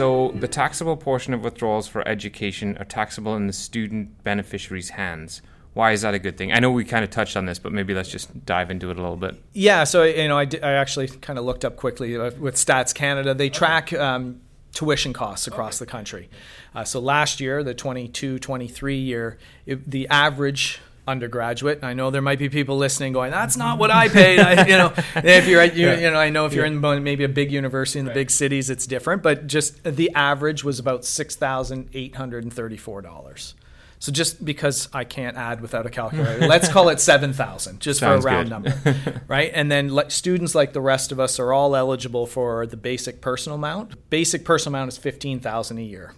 So, 0.00 0.32
the 0.34 0.48
taxable 0.48 0.96
portion 0.96 1.34
of 1.34 1.44
withdrawals 1.44 1.86
for 1.86 2.08
education 2.08 2.74
are 2.78 2.86
taxable 2.86 3.36
in 3.36 3.46
the 3.46 3.52
student 3.52 4.24
beneficiary's 4.24 4.88
hands. 4.88 5.42
Why 5.74 5.92
is 5.92 6.00
that 6.00 6.14
a 6.14 6.18
good 6.18 6.38
thing? 6.38 6.54
I 6.54 6.58
know 6.58 6.70
we 6.70 6.86
kind 6.86 7.04
of 7.04 7.10
touched 7.10 7.36
on 7.36 7.44
this, 7.44 7.58
but 7.58 7.70
maybe 7.70 7.92
let's 7.92 8.08
just 8.08 8.46
dive 8.46 8.70
into 8.70 8.90
it 8.90 8.96
a 8.96 9.02
little 9.02 9.18
bit. 9.18 9.36
Yeah, 9.52 9.84
so 9.84 10.04
you 10.04 10.26
know, 10.26 10.38
I, 10.38 10.48
actually 10.62 11.08
kind 11.08 11.38
of 11.38 11.44
looked 11.44 11.66
up 11.66 11.76
quickly 11.76 12.16
uh, 12.16 12.30
with 12.38 12.54
Stats 12.54 12.94
Canada. 12.94 13.34
They 13.34 13.50
track 13.50 13.92
um, 13.92 14.40
tuition 14.72 15.12
costs 15.12 15.46
across 15.46 15.78
the 15.78 15.84
country. 15.84 16.30
Uh, 16.74 16.84
so 16.84 16.98
last 16.98 17.38
year, 17.38 17.62
the 17.62 17.74
22-23 17.74 19.04
year, 19.04 19.36
it, 19.66 19.90
the 19.90 20.08
average 20.08 20.80
undergraduate. 21.06 21.78
and 21.78 21.86
I 21.86 21.92
know 21.92 22.10
there 22.10 22.22
might 22.22 22.38
be 22.38 22.48
people 22.48 22.76
listening 22.76 23.12
going, 23.12 23.30
"That's 23.30 23.56
not 23.56 23.78
what 23.78 23.90
I 23.90 24.08
paid." 24.08 24.40
I, 24.40 24.66
you 24.66 24.76
know, 24.76 24.92
if 25.16 25.46
you're, 25.46 25.60
at, 25.60 25.76
you, 25.76 25.90
you 25.90 26.10
know, 26.10 26.18
I 26.18 26.30
know 26.30 26.46
if 26.46 26.52
you're 26.52 26.64
in 26.64 26.80
maybe 27.02 27.24
a 27.24 27.28
big 27.28 27.52
university 27.52 27.98
in 27.98 28.04
the 28.06 28.12
big 28.12 28.30
cities, 28.30 28.70
it's 28.70 28.86
different. 28.86 29.22
But 29.22 29.46
just 29.46 29.82
the 29.84 30.10
average 30.14 30.64
was 30.64 30.78
about 30.78 31.04
six 31.04 31.36
thousand 31.36 31.90
eight 31.94 32.14
hundred 32.16 32.44
and 32.44 32.52
thirty-four 32.52 33.02
dollars. 33.02 33.54
So 34.00 34.10
just 34.12 34.42
because 34.42 34.88
I 34.94 35.04
can't 35.04 35.36
add 35.36 35.60
without 35.60 35.84
a 35.84 35.90
calculator, 35.90 36.46
let's 36.46 36.68
call 36.70 36.88
it 36.88 37.00
seven 37.00 37.34
thousand, 37.34 37.80
just 37.80 38.00
Sounds 38.00 38.24
for 38.24 38.28
a 38.28 38.32
round 38.32 38.48
good. 38.48 38.50
number, 38.50 39.22
right? 39.28 39.52
And 39.54 39.70
then 39.70 39.90
like, 39.90 40.10
students 40.10 40.54
like 40.54 40.72
the 40.72 40.80
rest 40.80 41.12
of 41.12 41.20
us 41.20 41.38
are 41.38 41.52
all 41.52 41.76
eligible 41.76 42.26
for 42.26 42.66
the 42.66 42.78
basic 42.78 43.20
personal 43.20 43.56
amount. 43.56 44.08
Basic 44.08 44.42
personal 44.42 44.78
amount 44.78 44.92
is 44.92 44.98
fifteen 44.98 45.38
thousand 45.38 45.78
a 45.78 45.82
year, 45.82 46.14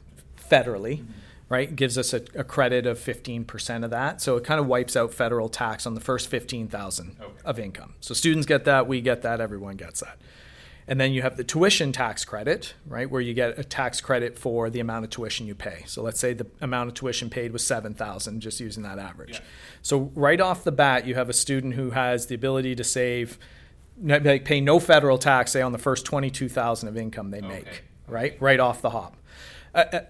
federally, 0.49 1.05
right? 1.53 1.77
Gives 1.77 1.99
us 1.99 2.15
a, 2.15 2.23
a 2.35 2.45
credit 2.45 2.87
of 2.87 2.99
fifteen 2.99 3.45
percent 3.45 3.85
of 3.85 3.91
that, 3.91 4.23
so 4.23 4.37
it 4.39 4.45
kind 4.45 4.59
of 4.59 4.67
wipes 4.67 4.97
out 4.97 5.13
federal 5.13 5.51
tax 5.51 5.87
on 5.87 5.95
the 5.95 6.01
first 6.01 6.29
fifteen 6.29 6.67
thousand 6.67 7.15
of 7.45 7.59
income. 7.59 7.93
So 8.01 8.15
students 8.15 8.47
get 8.47 8.65
that, 8.65 8.87
we 8.87 9.03
get 9.03 9.21
that, 9.21 9.39
everyone 9.39 9.77
gets 9.77 10.01
that. 10.01 10.19
And 10.89 10.99
then 10.99 11.13
you 11.13 11.21
have 11.21 11.37
the 11.37 11.45
tuition 11.45 11.93
tax 11.93 12.25
credit, 12.25 12.75
right, 12.87 13.09
where 13.09 13.21
you 13.21 13.35
get 13.35 13.59
a 13.59 13.65
tax 13.65 14.01
credit 14.01 14.39
for 14.39 14.71
the 14.71 14.81
amount 14.81 15.05
of 15.05 15.11
tuition 15.11 15.47
you 15.47 15.55
pay. 15.55 15.85
So 15.87 16.03
let's 16.03 16.19
say 16.19 16.33
the 16.33 16.47
amount 16.61 16.89
of 16.89 16.95
tuition 16.95 17.29
paid 17.29 17.53
was 17.53 17.65
seven 17.67 17.93
thousand, 17.93 18.41
just 18.41 18.59
using 18.59 18.83
that 18.85 18.99
average. 18.99 19.43
So 19.83 20.11
right 20.15 20.41
off 20.41 20.65
the 20.65 20.73
bat, 20.73 21.07
you 21.07 21.15
have 21.17 21.29
a 21.29 21.35
student 21.35 21.75
who 21.75 21.91
has 21.91 22.27
the 22.27 22.35
ability 22.35 22.75
to 22.77 22.85
save, 22.85 23.39
like 24.03 24.47
pay 24.47 24.63
no 24.63 24.81
federal 24.81 25.19
tax, 25.19 25.53
say 25.53 25.61
on 25.61 25.73
the 25.73 25.79
first 25.79 26.07
twenty-two 26.07 26.49
thousand 26.49 26.89
of 26.89 26.97
income 26.97 27.31
they 27.31 27.43
make, 27.43 27.85
right, 28.09 28.41
right 28.41 28.59
off 28.59 28.81
the 28.81 28.91
hop. 28.91 29.17
Uh, 29.75 29.85
uh, 29.93 30.01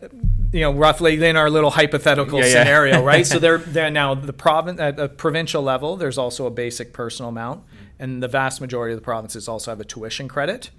you 0.53 0.61
know, 0.61 0.73
roughly 0.73 1.23
in 1.25 1.37
our 1.37 1.49
little 1.49 1.71
hypothetical 1.71 2.41
Yeah, 2.41 2.47
yeah. 2.47 2.53
scenario, 2.53 3.03
right? 3.13 3.27
so 3.27 3.39
they're, 3.39 3.59
they're 3.59 3.91
now 3.91 4.15
the 4.15 4.33
province 4.33 4.81
at 4.81 4.99
a 4.99 5.09
provincial 5.09 5.63
level. 5.63 5.97
There's 5.97 6.19
also 6.19 6.47
a 6.47 6.51
basic 6.51 6.93
personal 6.93 7.29
amount, 7.29 7.63
and 7.99 8.23
the 8.23 8.29
vast 8.29 8.61
majority 8.61 8.93
of 8.93 8.99
the 9.01 9.05
provinces 9.05 9.47
also 9.49 9.71
have 9.71 9.81
a 9.81 9.85
tuition 9.85 10.27
credit. 10.27 10.71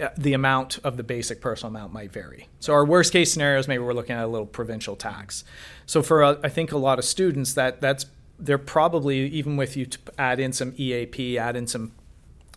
Uh, 0.00 0.08
The 0.18 0.32
amount 0.32 0.78
of 0.82 0.96
the 0.96 1.02
basic 1.04 1.40
personal 1.40 1.70
amount 1.70 1.92
might 1.92 2.10
vary. 2.12 2.48
So 2.58 2.72
our 2.72 2.84
worst 2.84 3.12
case 3.12 3.32
scenarios, 3.32 3.68
maybe 3.68 3.82
we're 3.84 3.94
looking 3.94 4.16
at 4.16 4.24
a 4.24 4.26
little 4.26 4.46
provincial 4.46 4.96
tax. 4.96 5.44
So 5.86 6.02
for 6.02 6.24
uh, 6.24 6.36
I 6.42 6.48
think 6.48 6.72
a 6.72 6.78
lot 6.78 6.98
of 6.98 7.04
students, 7.04 7.54
that 7.54 7.80
that's 7.80 8.06
they're 8.40 8.58
probably 8.58 9.26
even 9.28 9.56
with 9.56 9.76
you 9.76 9.86
to 9.86 9.98
add 10.18 10.40
in 10.40 10.52
some 10.52 10.74
EAP, 10.76 11.38
add 11.38 11.54
in 11.54 11.66
some 11.68 11.92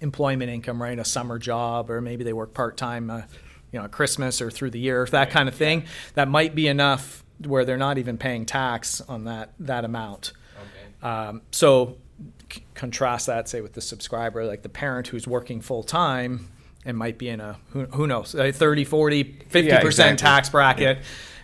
employment 0.01 0.49
income, 0.49 0.81
right? 0.81 0.97
A 0.97 1.05
summer 1.05 1.37
job, 1.37 1.91
or 1.91 2.01
maybe 2.01 2.23
they 2.23 2.33
work 2.33 2.53
part 2.53 2.75
time, 2.75 3.09
uh, 3.11 3.21
you 3.75 3.81
know, 3.81 3.89
Christmas 3.89 4.41
or 4.41 4.49
through 4.49 4.69
the 4.71 4.79
year, 4.79 5.05
that 5.11 5.31
kind 5.31 5.49
of 5.49 5.55
thing. 5.55 5.83
That 6.13 6.29
might 6.29 6.55
be 6.55 6.69
enough 6.69 7.25
where 7.45 7.65
they're 7.65 7.75
not 7.75 7.97
even 7.97 8.17
paying 8.17 8.45
tax 8.45 9.01
on 9.01 9.25
that 9.25 9.49
that 9.59 9.83
amount. 9.83 10.31
Um, 11.03 11.41
so 11.51 11.97
c- 12.49 12.63
contrast 12.73 13.27
that, 13.27 13.49
say, 13.49 13.59
with 13.59 13.73
the 13.73 13.81
subscriber, 13.81 14.45
like 14.45 14.61
the 14.61 14.69
parent 14.69 15.07
who's 15.07 15.27
working 15.27 15.59
full 15.59 15.83
time 15.83 16.47
and 16.85 16.97
might 16.97 17.17
be 17.17 17.27
in 17.27 17.41
a 17.41 17.57
who, 17.71 17.83
who 17.87 18.07
knows, 18.07 18.33
a 18.33 18.53
30, 18.53 18.85
40, 18.85 19.23
50 19.49 19.67
Yeah, 19.69 19.81
percent 19.81 20.13
exactly. 20.13 20.17
tax 20.37 20.49
bracket. 20.49 20.99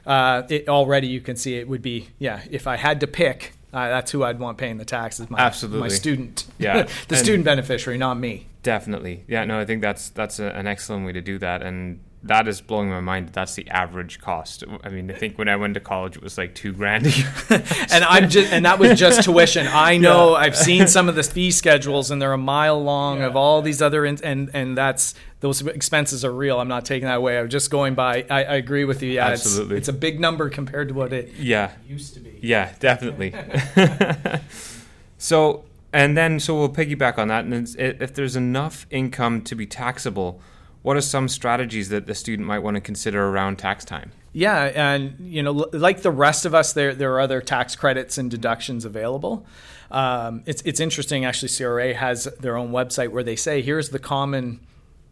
Uh, 0.05 0.43
it, 0.49 0.69
already, 0.69 1.07
you 1.07 1.19
can 1.19 1.35
see 1.35 1.57
it 1.57 1.67
would 1.67 1.81
be 1.81 2.07
yeah. 2.17 2.39
If 2.49 2.65
I 2.65 2.77
had 2.77 3.01
to 3.01 3.07
pick, 3.07 3.51
uh, 3.73 3.89
that's 3.89 4.09
who 4.11 4.23
I'd 4.23 4.39
want 4.39 4.57
paying 4.57 4.77
the 4.77 4.85
taxes. 4.85 5.29
My, 5.29 5.37
Absolutely. 5.39 5.81
my 5.81 5.87
student. 5.89 6.45
Yeah, 6.57 6.83
the 7.09 7.15
and- 7.15 7.17
student 7.17 7.43
beneficiary, 7.43 7.97
not 7.97 8.17
me. 8.17 8.47
Definitely. 8.63 9.25
Yeah, 9.27 9.43
no, 9.43 9.59
I 9.59 9.65
think 9.65 9.81
that's 9.81 10.09
that's 10.11 10.39
a, 10.39 10.45
an 10.45 10.65
excellent 10.65 11.05
way 11.05 11.11
to 11.11 11.21
do 11.21 11.37
that. 11.39 11.61
And 11.61 11.99
that 12.23 12.47
is 12.47 12.61
blowing 12.61 12.89
my 12.89 12.99
mind. 12.99 13.29
That's 13.29 13.55
the 13.55 13.67
average 13.69 14.21
cost. 14.21 14.63
I 14.83 14.89
mean, 14.89 15.09
I 15.09 15.15
think 15.15 15.39
when 15.39 15.49
I 15.49 15.55
went 15.55 15.73
to 15.73 15.79
college, 15.79 16.17
it 16.17 16.21
was 16.21 16.37
like 16.37 16.53
two 16.53 16.71
grand 16.71 17.07
and 17.49 18.03
I'm 18.03 18.29
just, 18.29 18.53
and 18.53 18.65
that 18.65 18.77
was 18.77 18.99
just 18.99 19.23
tuition. 19.23 19.67
I 19.67 19.97
know. 19.97 20.31
Yeah. 20.31 20.37
I've 20.37 20.55
seen 20.55 20.87
some 20.87 21.09
of 21.09 21.15
the 21.15 21.23
fee 21.23 21.49
schedules, 21.49 22.11
and 22.11 22.21
they're 22.21 22.33
a 22.33 22.37
mile 22.37 22.81
long 22.81 23.19
yeah. 23.19 23.27
of 23.27 23.35
all 23.35 23.63
these 23.63 23.81
other, 23.81 24.05
in, 24.05 24.19
and 24.23 24.51
and 24.53 24.77
that's 24.77 25.15
those 25.39 25.65
expenses 25.65 26.23
are 26.23 26.31
real. 26.31 26.59
I'm 26.59 26.67
not 26.67 26.85
taking 26.85 27.07
that 27.07 27.17
away. 27.17 27.39
I'm 27.39 27.49
just 27.49 27.71
going 27.71 27.95
by. 27.95 28.25
I, 28.29 28.43
I 28.43 28.55
agree 28.55 28.85
with 28.85 29.01
you. 29.01 29.13
Yeah, 29.13 29.27
absolutely. 29.27 29.77
It's, 29.77 29.89
it's, 29.89 29.95
a 29.95 29.99
big 29.99 30.19
number 30.19 30.47
compared 30.49 30.89
to 30.89 30.93
what 30.93 31.11
it 31.13 31.33
yeah 31.39 31.71
used 31.87 32.13
to 32.13 32.19
be. 32.19 32.37
Yeah, 32.39 32.71
definitely. 32.79 33.33
so 35.17 35.63
and 35.91 36.15
then 36.15 36.39
so 36.39 36.55
we'll 36.55 36.69
piggyback 36.69 37.17
on 37.17 37.29
that, 37.29 37.45
and 37.45 37.75
if 37.79 38.13
there's 38.13 38.35
enough 38.35 38.85
income 38.91 39.41
to 39.41 39.55
be 39.55 39.65
taxable 39.65 40.39
what 40.81 40.97
are 40.97 41.01
some 41.01 41.27
strategies 41.27 41.89
that 41.89 42.07
the 42.07 42.15
student 42.15 42.47
might 42.47 42.59
want 42.59 42.75
to 42.75 42.81
consider 42.81 43.27
around 43.27 43.57
tax 43.57 43.85
time? 43.85 44.11
Yeah, 44.33 44.71
and 44.73 45.15
you 45.19 45.43
know, 45.43 45.51
like 45.73 46.01
the 46.01 46.11
rest 46.11 46.45
of 46.45 46.55
us, 46.55 46.73
there 46.73 46.95
there 46.95 47.13
are 47.13 47.19
other 47.19 47.41
tax 47.41 47.75
credits 47.75 48.17
and 48.17 48.31
deductions 48.31 48.85
available. 48.85 49.45
Um, 49.91 50.43
it's 50.45 50.61
it's 50.63 50.79
interesting 50.79 51.25
actually. 51.25 51.49
CRA 51.49 51.93
has 51.93 52.25
their 52.39 52.55
own 52.55 52.71
website 52.71 53.09
where 53.09 53.23
they 53.23 53.35
say 53.35 53.61
here's 53.61 53.89
the 53.89 53.99
common 53.99 54.61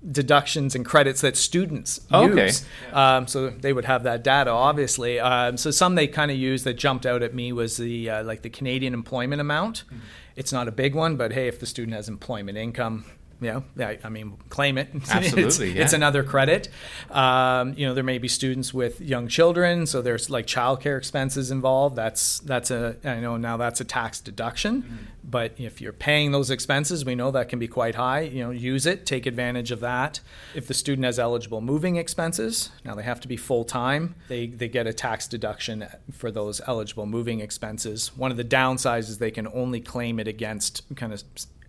deductions 0.09 0.75
and 0.75 0.85
credits 0.85 1.19
that 1.21 1.35
students 1.35 1.99
oh, 2.11 2.27
use. 2.27 2.65
Okay. 2.87 2.93
Um, 2.93 3.27
so 3.27 3.49
they 3.49 3.73
would 3.73 3.85
have 3.85 4.03
that 4.03 4.23
data, 4.23 4.49
obviously. 4.49 5.19
Um, 5.19 5.57
so 5.57 5.71
some 5.71 5.95
they 5.95 6.07
kind 6.07 6.31
of 6.31 6.37
used 6.37 6.63
that 6.65 6.75
jumped 6.75 7.05
out 7.05 7.21
at 7.21 7.33
me 7.33 7.51
was 7.51 7.77
the 7.77 8.09
uh, 8.09 8.23
like 8.23 8.41
the 8.41 8.49
Canadian 8.49 8.93
employment 8.93 9.41
amount. 9.41 9.83
Mm-hmm. 9.85 9.99
It's 10.37 10.53
not 10.53 10.69
a 10.69 10.71
big 10.71 10.95
one, 10.95 11.17
but 11.17 11.33
hey, 11.33 11.49
if 11.49 11.59
the 11.59 11.65
student 11.65 11.95
has 11.95 12.07
employment 12.07 12.57
income, 12.57 13.03
you 13.41 13.51
know, 13.51 13.63
I, 13.85 13.97
I 14.03 14.09
mean, 14.09 14.37
claim 14.49 14.77
it. 14.77 14.89
Absolutely, 15.09 15.43
it's, 15.45 15.59
yeah. 15.59 15.83
it's 15.83 15.93
another 15.93 16.23
credit. 16.23 16.69
Um, 17.09 17.73
you 17.77 17.87
know, 17.87 17.93
there 17.93 18.03
may 18.03 18.17
be 18.17 18.27
students 18.27 18.73
with 18.73 18.99
young 18.99 19.27
children, 19.27 19.85
so 19.85 20.01
there's 20.01 20.29
like 20.29 20.45
childcare 20.45 20.97
expenses 20.97 21.49
involved. 21.49 21.95
That's 21.95 22.39
that's 22.39 22.69
a 22.69 22.97
I 23.03 23.19
know 23.19 23.37
now 23.37 23.57
that's 23.57 23.79
a 23.79 23.85
tax 23.85 24.19
deduction. 24.19 24.81
Mm-hmm. 24.83 24.95
But 25.23 25.53
if 25.57 25.79
you're 25.79 25.93
paying 25.93 26.31
those 26.31 26.49
expenses, 26.49 27.05
we 27.05 27.13
know 27.13 27.29
that 27.31 27.49
can 27.49 27.59
be 27.59 27.67
quite 27.67 27.95
high. 27.95 28.21
You 28.21 28.43
know, 28.45 28.49
use 28.49 28.85
it, 28.85 29.05
take 29.05 29.25
advantage 29.25 29.71
of 29.71 29.79
that. 29.81 30.21
If 30.55 30.67
the 30.67 30.73
student 30.73 31.05
has 31.05 31.19
eligible 31.19 31.61
moving 31.61 31.97
expenses, 31.97 32.71
now 32.83 32.95
they 32.95 33.03
have 33.03 33.19
to 33.21 33.27
be 33.27 33.37
full 33.37 33.63
time. 33.63 34.15
They 34.27 34.47
they 34.47 34.67
get 34.67 34.85
a 34.85 34.93
tax 34.93 35.27
deduction 35.27 35.87
for 36.11 36.29
those 36.29 36.61
eligible 36.67 37.05
moving 37.05 37.39
expenses. 37.39 38.11
One 38.17 38.31
of 38.31 38.37
the 38.37 38.43
downsides 38.43 39.09
is 39.09 39.17
they 39.19 39.31
can 39.31 39.47
only 39.47 39.79
claim 39.79 40.19
it 40.19 40.27
against 40.27 40.83
kind 40.95 41.13
of 41.13 41.23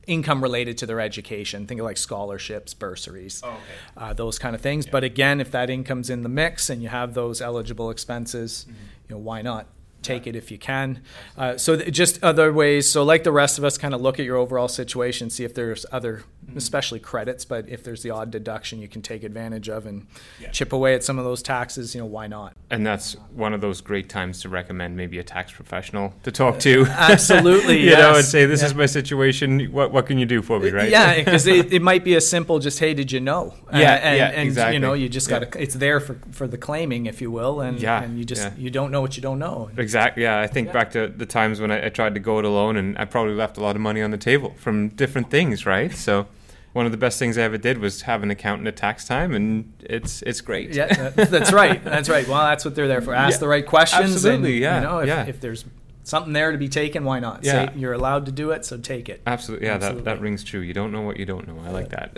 income 0.06 0.42
related 0.42 0.78
to 0.78 0.86
their 0.86 1.00
education. 1.00 1.66
Think 1.66 1.80
of 1.80 1.84
like 1.84 1.96
scholarships, 1.96 2.74
bursaries, 2.74 3.42
oh, 3.44 3.48
okay. 3.48 3.58
uh, 3.96 4.12
those 4.12 4.38
kind 4.38 4.54
of 4.54 4.60
things. 4.60 4.86
Yeah. 4.86 4.92
But 4.92 5.04
again, 5.04 5.40
if 5.40 5.50
that 5.52 5.70
income's 5.70 6.10
in 6.10 6.22
the 6.22 6.28
mix 6.28 6.70
and 6.70 6.82
you 6.82 6.88
have 6.88 7.14
those 7.14 7.40
eligible 7.40 7.90
expenses, 7.90 8.66
mm-hmm. 8.68 8.82
you 9.08 9.14
know, 9.16 9.20
why 9.20 9.42
not? 9.42 9.66
take 10.02 10.26
it 10.26 10.36
if 10.36 10.50
you 10.50 10.58
can. 10.58 11.02
Uh, 11.36 11.56
so 11.56 11.76
th- 11.76 11.92
just 11.92 12.22
other 12.22 12.52
ways. 12.52 12.90
So 12.90 13.02
like 13.02 13.24
the 13.24 13.32
rest 13.32 13.58
of 13.58 13.64
us, 13.64 13.78
kind 13.78 13.94
of 13.94 14.00
look 14.00 14.18
at 14.18 14.24
your 14.24 14.36
overall 14.36 14.68
situation, 14.68 15.30
see 15.30 15.44
if 15.44 15.54
there's 15.54 15.84
other, 15.92 16.22
mm-hmm. 16.50 16.58
especially 16.58 17.00
credits, 17.00 17.44
but 17.44 17.68
if 17.68 17.84
there's 17.84 18.02
the 18.02 18.10
odd 18.10 18.30
deduction 18.30 18.80
you 18.80 18.88
can 18.88 19.02
take 19.02 19.22
advantage 19.22 19.68
of 19.68 19.86
and 19.86 20.06
yeah. 20.40 20.50
chip 20.50 20.72
away 20.72 20.94
at 20.94 21.04
some 21.04 21.18
of 21.18 21.24
those 21.24 21.42
taxes. 21.42 21.94
You 21.94 22.02
know, 22.02 22.06
why 22.06 22.26
not? 22.26 22.54
And 22.70 22.86
that's 22.86 23.14
one 23.34 23.54
of 23.54 23.60
those 23.60 23.80
great 23.80 24.08
times 24.08 24.42
to 24.42 24.48
recommend 24.48 24.96
maybe 24.96 25.18
a 25.18 25.24
tax 25.24 25.52
professional 25.52 26.12
to 26.24 26.32
talk 26.32 26.58
to. 26.60 26.86
Absolutely, 26.88 27.78
you 27.80 27.90
yes. 27.90 27.98
know, 27.98 28.16
and 28.16 28.24
say 28.24 28.46
this 28.46 28.60
yeah. 28.60 28.66
is 28.66 28.74
my 28.74 28.86
situation. 28.86 29.72
What 29.72 29.92
what 29.92 30.06
can 30.06 30.18
you 30.18 30.26
do 30.26 30.42
for 30.42 30.58
me, 30.58 30.70
right? 30.70 30.90
Yeah, 30.90 31.16
because 31.16 31.46
it, 31.46 31.72
it, 31.72 31.82
might 31.82 32.04
be 32.04 32.14
a 32.14 32.20
simple 32.20 32.58
just 32.58 32.78
hey, 32.78 32.94
did 32.94 33.12
you 33.12 33.20
know? 33.20 33.54
Yeah, 33.72 33.94
and, 33.94 34.18
yeah, 34.18 34.28
and 34.28 34.48
exactly. 34.48 34.74
you 34.74 34.80
know, 34.80 34.92
you 34.92 35.08
just 35.08 35.28
got 35.28 35.52
to. 35.52 35.62
It's 35.62 35.74
there 35.74 36.00
for 36.00 36.18
for 36.32 36.46
the 36.46 36.58
claiming, 36.58 37.06
if 37.06 37.20
you 37.20 37.30
will, 37.30 37.60
and 37.60 37.80
yeah, 37.80 38.02
and 38.02 38.18
you 38.18 38.24
just 38.24 38.56
you 38.58 38.70
don't 38.70 38.90
know 38.90 39.00
what 39.00 39.16
you 39.16 39.22
don't 39.22 39.38
know. 39.38 39.70
Exactly 39.76 40.00
Exactly. 40.00 40.22
Yeah, 40.22 40.40
I 40.40 40.46
think 40.46 40.68
yeah. 40.68 40.72
back 40.72 40.90
to 40.92 41.08
the 41.08 41.26
times 41.26 41.60
when 41.60 41.70
I, 41.70 41.86
I, 41.86 41.88
tried 41.88 42.14
to 42.14 42.20
go 42.20 42.38
it 42.38 42.44
alone, 42.44 42.76
and 42.76 42.96
I 42.98 43.04
probably 43.04 43.34
left 43.34 43.58
a 43.58 43.60
lot 43.60 43.76
of 43.76 43.82
money 43.82 44.02
on 44.02 44.10
the 44.10 44.18
table 44.18 44.54
from 44.58 44.88
different 44.88 45.30
things, 45.30 45.66
right? 45.66 45.92
So. 45.92 46.26
One 46.72 46.86
of 46.86 46.92
the 46.92 46.98
best 46.98 47.18
things 47.18 47.36
I 47.36 47.42
ever 47.42 47.58
did 47.58 47.78
was 47.78 48.02
have 48.02 48.22
an 48.22 48.30
accountant 48.30 48.68
at 48.68 48.76
tax 48.76 49.04
time, 49.04 49.34
and 49.34 49.72
it's 49.80 50.22
it's 50.22 50.40
great. 50.40 50.72
Yeah, 50.74 51.10
that's 51.10 51.52
right. 51.52 51.82
That's 51.82 52.08
right. 52.08 52.28
Well, 52.28 52.44
that's 52.44 52.64
what 52.64 52.76
they're 52.76 52.86
there 52.86 53.00
for. 53.00 53.12
Ask 53.12 53.34
yeah, 53.34 53.38
the 53.40 53.48
right 53.48 53.66
questions. 53.66 54.14
Absolutely. 54.14 54.54
And, 54.54 54.62
yeah. 54.62 54.76
You 54.76 54.86
know, 54.86 54.98
if, 55.00 55.08
yeah. 55.08 55.26
if 55.26 55.40
there's 55.40 55.64
something 56.04 56.32
there 56.32 56.52
to 56.52 56.58
be 56.58 56.68
taken, 56.68 57.04
why 57.04 57.18
not? 57.18 57.44
Yeah. 57.44 57.66
Say 57.66 57.78
you're 57.78 57.92
allowed 57.92 58.26
to 58.26 58.32
do 58.32 58.52
it, 58.52 58.64
so 58.64 58.78
take 58.78 59.08
it. 59.08 59.20
Absolutely. 59.26 59.66
Yeah, 59.66 59.74
Absolutely. 59.74 60.02
That, 60.02 60.16
that 60.16 60.20
rings 60.20 60.44
true. 60.44 60.60
You 60.60 60.74
don't 60.74 60.92
know 60.92 61.02
what 61.02 61.16
you 61.16 61.26
don't 61.26 61.48
know. 61.48 61.58
I 61.64 61.70
like 61.70 61.88
that. 61.88 62.12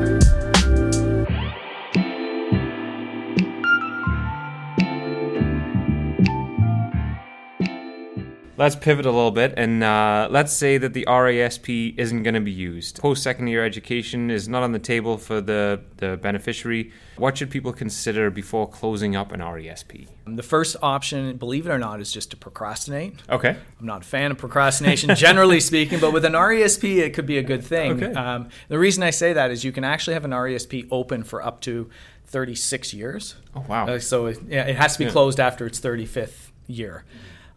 Let's 8.56 8.76
pivot 8.76 9.04
a 9.04 9.10
little 9.10 9.32
bit 9.32 9.54
and 9.56 9.82
uh, 9.82 10.28
let's 10.30 10.52
say 10.52 10.78
that 10.78 10.92
the 10.92 11.04
RESP 11.06 11.98
isn't 11.98 12.22
going 12.22 12.34
to 12.34 12.40
be 12.40 12.52
used. 12.52 13.00
Post 13.00 13.24
secondary 13.24 13.66
education 13.66 14.30
is 14.30 14.48
not 14.48 14.62
on 14.62 14.70
the 14.70 14.78
table 14.78 15.18
for 15.18 15.40
the, 15.40 15.80
the 15.96 16.16
beneficiary. 16.18 16.92
What 17.16 17.36
should 17.36 17.50
people 17.50 17.72
consider 17.72 18.30
before 18.30 18.68
closing 18.68 19.16
up 19.16 19.32
an 19.32 19.40
RESP? 19.40 20.06
The 20.26 20.42
first 20.42 20.76
option, 20.82 21.36
believe 21.36 21.66
it 21.66 21.70
or 21.70 21.78
not, 21.78 22.00
is 22.00 22.12
just 22.12 22.30
to 22.30 22.36
procrastinate. 22.36 23.22
Okay. 23.28 23.56
I'm 23.80 23.86
not 23.86 24.02
a 24.02 24.04
fan 24.04 24.30
of 24.30 24.38
procrastination, 24.38 25.14
generally 25.16 25.58
speaking, 25.58 25.98
but 25.98 26.12
with 26.12 26.24
an 26.24 26.34
RESP, 26.34 26.98
it 26.98 27.12
could 27.12 27.26
be 27.26 27.38
a 27.38 27.42
good 27.42 27.64
thing. 27.64 28.04
Okay. 28.04 28.14
Um, 28.14 28.50
the 28.68 28.78
reason 28.78 29.02
I 29.02 29.10
say 29.10 29.32
that 29.32 29.50
is 29.50 29.64
you 29.64 29.72
can 29.72 29.82
actually 29.82 30.14
have 30.14 30.24
an 30.24 30.30
RESP 30.30 30.86
open 30.92 31.24
for 31.24 31.44
up 31.44 31.60
to 31.62 31.90
36 32.26 32.94
years. 32.94 33.34
Oh, 33.56 33.64
wow. 33.68 33.88
Uh, 33.88 33.98
so 33.98 34.26
it, 34.26 34.38
yeah, 34.46 34.64
it 34.64 34.76
has 34.76 34.92
to 34.92 35.00
be 35.00 35.04
yeah. 35.06 35.10
closed 35.10 35.40
after 35.40 35.66
its 35.66 35.80
35th 35.80 36.50
year. 36.68 37.04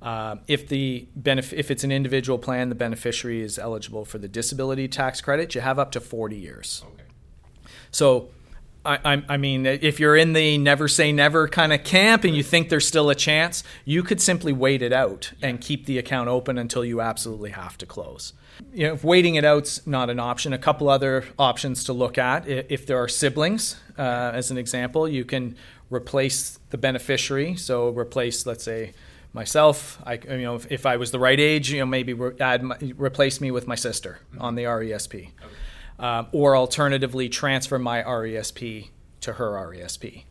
Uh, 0.01 0.35
if 0.47 0.67
the 0.67 1.07
benef- 1.19 1.53
if 1.53 1.71
it's 1.71 1.83
an 1.83 1.91
individual 1.91 2.37
plan, 2.37 2.69
the 2.69 2.75
beneficiary 2.75 3.41
is 3.41 3.57
eligible 3.57 4.05
for 4.05 4.17
the 4.17 4.27
disability 4.27 4.87
tax 4.87 5.21
credit. 5.21 5.55
You 5.55 5.61
have 5.61 5.79
up 5.79 5.91
to 5.93 5.99
40 5.99 6.35
years. 6.35 6.83
Okay. 6.93 7.03
So, 7.91 8.29
I, 8.85 9.21
I, 9.27 9.35
mean, 9.35 9.65
if 9.65 9.99
you're 9.99 10.15
in 10.15 10.31
the 10.31 10.57
never 10.57 10.87
say 10.87 11.11
never 11.11 11.49
kind 11.49 11.73
of 11.73 11.83
camp 11.83 12.23
and 12.23 12.33
you 12.33 12.41
think 12.41 12.69
there's 12.69 12.87
still 12.87 13.09
a 13.09 13.15
chance, 13.15 13.63
you 13.83 14.01
could 14.01 14.21
simply 14.21 14.53
wait 14.53 14.81
it 14.81 14.93
out 14.93 15.33
and 15.41 15.59
keep 15.59 15.85
the 15.87 15.97
account 15.97 16.29
open 16.29 16.57
until 16.57 16.85
you 16.85 17.01
absolutely 17.01 17.49
have 17.49 17.77
to 17.79 17.85
close. 17.85 18.31
You 18.73 18.87
know, 18.87 18.93
if 18.93 19.03
waiting 19.03 19.35
it 19.35 19.43
out's 19.43 19.85
not 19.85 20.09
an 20.09 20.21
option, 20.21 20.53
a 20.53 20.57
couple 20.57 20.87
other 20.87 21.25
options 21.37 21.83
to 21.85 21.93
look 21.93 22.17
at. 22.17 22.47
If 22.47 22.85
there 22.85 22.97
are 22.97 23.09
siblings, 23.09 23.75
uh, 23.97 24.31
as 24.33 24.51
an 24.51 24.57
example, 24.57 25.07
you 25.07 25.25
can 25.25 25.57
replace 25.89 26.57
the 26.69 26.77
beneficiary. 26.77 27.57
So 27.57 27.89
replace, 27.89 28.45
let's 28.45 28.63
say, 28.63 28.93
myself. 29.37 30.01
I, 30.03 30.15
you 30.15 30.41
know, 30.41 30.55
if, 30.55 30.69
if, 30.69 30.85
I 30.85 30.97
was 30.97 31.11
the 31.11 31.19
right 31.19 31.39
age, 31.39 31.71
you 31.71 31.79
know, 31.79 31.85
maybe 31.85 32.13
re- 32.13 32.35
add 32.41 32.63
my, 32.63 32.75
replace 32.97 33.39
me 33.39 33.51
with 33.51 33.67
my 33.67 33.75
sister 33.75 34.19
mm-hmm. 34.33 34.41
on 34.41 34.55
the 34.55 34.63
RESP, 34.63 35.13
okay. 35.13 35.29
um, 35.99 36.27
or 36.33 36.57
alternatively 36.57 37.29
transfer 37.29 37.79
my 37.79 38.03
RESP 38.03 38.89
to 39.21 39.33
her 39.33 39.51
RESP. 39.51 40.23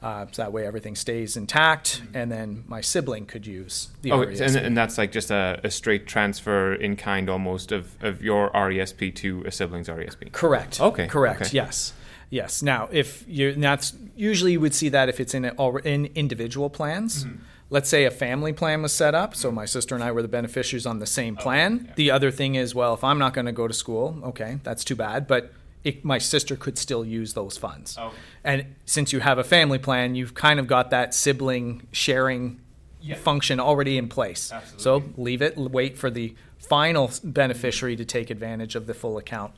Uh, 0.00 0.26
so 0.30 0.42
that 0.42 0.52
way 0.52 0.66
everything 0.66 0.94
stays 0.94 1.36
intact, 1.36 2.02
mm-hmm. 2.02 2.16
and 2.16 2.30
then 2.30 2.64
my 2.66 2.80
sibling 2.80 3.26
could 3.26 3.46
use 3.46 3.88
the 4.02 4.12
oh, 4.12 4.18
RESP. 4.18 4.46
And, 4.46 4.56
and 4.56 4.76
that's 4.76 4.96
like 4.96 5.12
just 5.12 5.30
a, 5.30 5.60
a, 5.64 5.70
straight 5.70 6.06
transfer 6.06 6.74
in 6.74 6.94
kind 6.94 7.28
almost 7.28 7.72
of, 7.72 7.96
of 8.02 8.22
your 8.22 8.50
RESP 8.50 9.14
to 9.16 9.42
a 9.46 9.50
sibling's 9.50 9.88
RESP. 9.88 10.30
Correct. 10.32 10.80
Okay. 10.80 11.06
Correct. 11.08 11.42
Okay. 11.42 11.50
Yes. 11.52 11.92
Yes. 12.30 12.62
Now, 12.62 12.88
if 12.90 13.24
you 13.28 13.54
that's 13.54 13.94
usually 14.16 14.52
you 14.52 14.60
would 14.60 14.74
see 14.74 14.88
that 14.90 15.08
if 15.08 15.20
it's 15.20 15.34
in 15.34 15.44
a, 15.44 15.76
in 15.78 16.06
individual 16.14 16.70
plans. 16.70 17.24
Mm-hmm 17.24 17.36
let's 17.74 17.88
say 17.88 18.04
a 18.04 18.10
family 18.10 18.52
plan 18.52 18.82
was 18.82 18.92
set 18.92 19.16
up, 19.16 19.34
so 19.34 19.50
my 19.50 19.64
sister 19.64 19.96
and 19.96 20.04
I 20.04 20.12
were 20.12 20.22
the 20.22 20.28
beneficiaries 20.28 20.86
on 20.86 21.00
the 21.00 21.06
same 21.06 21.36
oh, 21.40 21.42
plan. 21.42 21.80
Oh, 21.82 21.86
yeah. 21.88 21.92
The 21.96 22.10
other 22.12 22.30
thing 22.30 22.54
is, 22.54 22.72
well, 22.72 22.94
if 22.94 23.02
I'm 23.02 23.18
not 23.18 23.34
going 23.34 23.46
to 23.46 23.52
go 23.52 23.66
to 23.66 23.74
school, 23.74 24.16
okay, 24.26 24.60
that's 24.62 24.84
too 24.84 24.94
bad, 24.94 25.26
but 25.26 25.52
it, 25.82 26.04
my 26.04 26.18
sister 26.18 26.54
could 26.54 26.78
still 26.78 27.04
use 27.04 27.34
those 27.34 27.58
funds. 27.58 27.96
Oh. 27.98 28.12
And 28.44 28.76
since 28.86 29.12
you 29.12 29.18
have 29.18 29.38
a 29.38 29.44
family 29.44 29.78
plan, 29.78 30.14
you've 30.14 30.34
kind 30.34 30.60
of 30.60 30.68
got 30.68 30.90
that 30.90 31.14
sibling 31.14 31.88
sharing 31.90 32.60
yeah. 33.02 33.16
function 33.16 33.58
already 33.58 33.98
in 33.98 34.08
place. 34.08 34.52
Absolutely. 34.52 34.82
So 34.82 35.02
leave 35.20 35.42
it, 35.42 35.56
wait 35.56 35.98
for 35.98 36.10
the 36.10 36.36
final 36.60 37.10
beneficiary 37.24 37.96
to 37.96 38.04
take 38.04 38.30
advantage 38.30 38.76
of 38.76 38.86
the 38.86 38.94
full 38.94 39.18
account. 39.18 39.52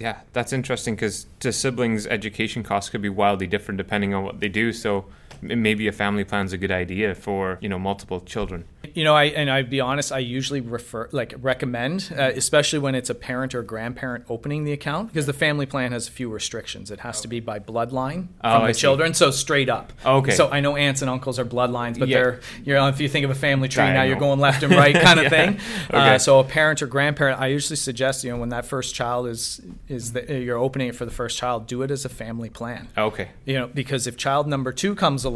Yeah, 0.00 0.18
that's 0.32 0.52
interesting 0.52 0.96
because 0.96 1.26
to 1.38 1.52
siblings, 1.52 2.04
education 2.08 2.64
costs 2.64 2.90
could 2.90 3.02
be 3.02 3.10
wildly 3.10 3.46
different 3.46 3.78
depending 3.78 4.12
on 4.12 4.24
what 4.24 4.40
they 4.40 4.48
do. 4.48 4.72
So 4.72 4.98
m- 4.98 5.04
maybe 5.42 5.86
a 5.88 5.92
family 5.92 6.24
plan's 6.24 6.52
a 6.52 6.58
good 6.58 6.70
idea 6.72 7.14
for 7.14 7.58
you 7.60 7.68
know 7.68 7.78
multiple 7.78 8.20
children. 8.20 8.64
You 8.94 9.04
know, 9.04 9.14
I 9.14 9.24
and 9.24 9.50
I'd 9.50 9.70
be 9.70 9.80
honest, 9.80 10.10
I 10.10 10.18
usually 10.18 10.60
refer 10.60 11.08
like 11.12 11.34
recommend, 11.40 12.12
uh, 12.16 12.32
especially 12.34 12.78
when 12.78 12.94
it's 12.94 13.10
a 13.10 13.14
parent 13.14 13.54
or 13.54 13.62
grandparent 13.62 14.24
opening 14.28 14.64
the 14.64 14.72
account, 14.72 15.08
because 15.08 15.26
the 15.26 15.32
family 15.32 15.66
plan 15.66 15.92
has 15.92 16.08
a 16.08 16.10
few 16.10 16.28
restrictions. 16.30 16.90
It 16.90 17.00
has 17.00 17.20
to 17.20 17.28
be 17.28 17.40
by 17.40 17.58
bloodline 17.60 18.28
Oh, 18.42 18.50
from 18.54 18.62
I 18.62 18.66
the 18.68 18.74
see. 18.74 18.80
children, 18.80 19.14
so 19.14 19.30
straight 19.30 19.68
up. 19.68 19.92
Okay. 20.04 20.32
So 20.32 20.48
I 20.50 20.60
know 20.60 20.76
aunts 20.76 21.02
and 21.02 21.10
uncles 21.10 21.38
are 21.38 21.44
bloodlines, 21.44 21.98
but 21.98 22.08
Yeah. 22.08 22.18
they're 22.18 22.40
you 22.64 22.74
know 22.74 22.88
if 22.88 23.00
you 23.00 23.08
think 23.08 23.24
of 23.24 23.30
a 23.30 23.34
family 23.34 23.68
tree 23.68 23.84
now, 23.84 24.02
you're 24.02 24.18
going 24.18 24.40
left 24.40 24.62
and 24.62 24.72
right 24.74 24.94
kind 24.94 25.18
of 25.20 25.24
Yeah. 25.30 25.30
thing. 25.30 25.60
Okay. 25.90 26.14
Uh, 26.14 26.18
so 26.18 26.38
a 26.40 26.44
parent 26.44 26.82
or 26.82 26.86
grandparent, 26.86 27.40
I 27.40 27.48
usually 27.48 27.76
suggest 27.76 28.24
you 28.24 28.30
know 28.30 28.38
when 28.38 28.48
that 28.50 28.64
first 28.64 28.94
child 28.94 29.26
is 29.28 29.60
is 29.88 30.12
the, 30.14 30.40
you're 30.40 30.58
opening 30.58 30.88
it 30.88 30.96
for 30.96 31.04
the 31.04 31.10
first 31.10 31.36
child, 31.38 31.66
do 31.66 31.82
it 31.82 31.90
as 31.90 32.04
a 32.04 32.08
family 32.08 32.48
plan 32.50 32.88
Okay. 32.96 33.28
you 33.44 33.54
know 33.54 33.66
because 33.68 34.06
if 34.06 34.16
child 34.16 34.46
number 34.48 34.72
two 34.72 34.94
comes 34.94 35.24
along 35.24 35.29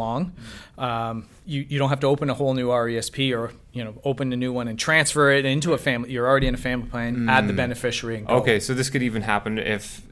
um, 0.79 1.27
you, 1.47 1.65
you 1.69 1.79
don't 1.79 1.89
have 1.89 2.01
to 2.01 2.07
open 2.07 2.31
a 2.31 2.35
whole 2.35 2.55
new 2.55 2.69
resp 2.69 3.37
or 3.37 3.53
you 3.73 3.85
know 3.85 3.95
open 4.05 4.33
a 4.33 4.37
new 4.37 4.53
one 4.53 4.69
and 4.69 4.79
transfer 4.79 5.31
it 5.31 5.45
into 5.45 5.73
a 5.73 5.79
family 5.79 6.11
you're 6.11 6.27
already 6.27 6.47
in 6.47 6.55
a 6.55 6.59
family 6.59 6.89
plan 6.89 7.29
add 7.29 7.49
the 7.49 7.53
beneficiary 7.53 8.17
and 8.17 8.27
go. 8.27 8.35
Okay, 8.37 8.61
so 8.61 8.75
this 8.75 8.91
could 8.91 9.03
even 9.03 9.23
happen 9.23 9.59
if 9.59 10.03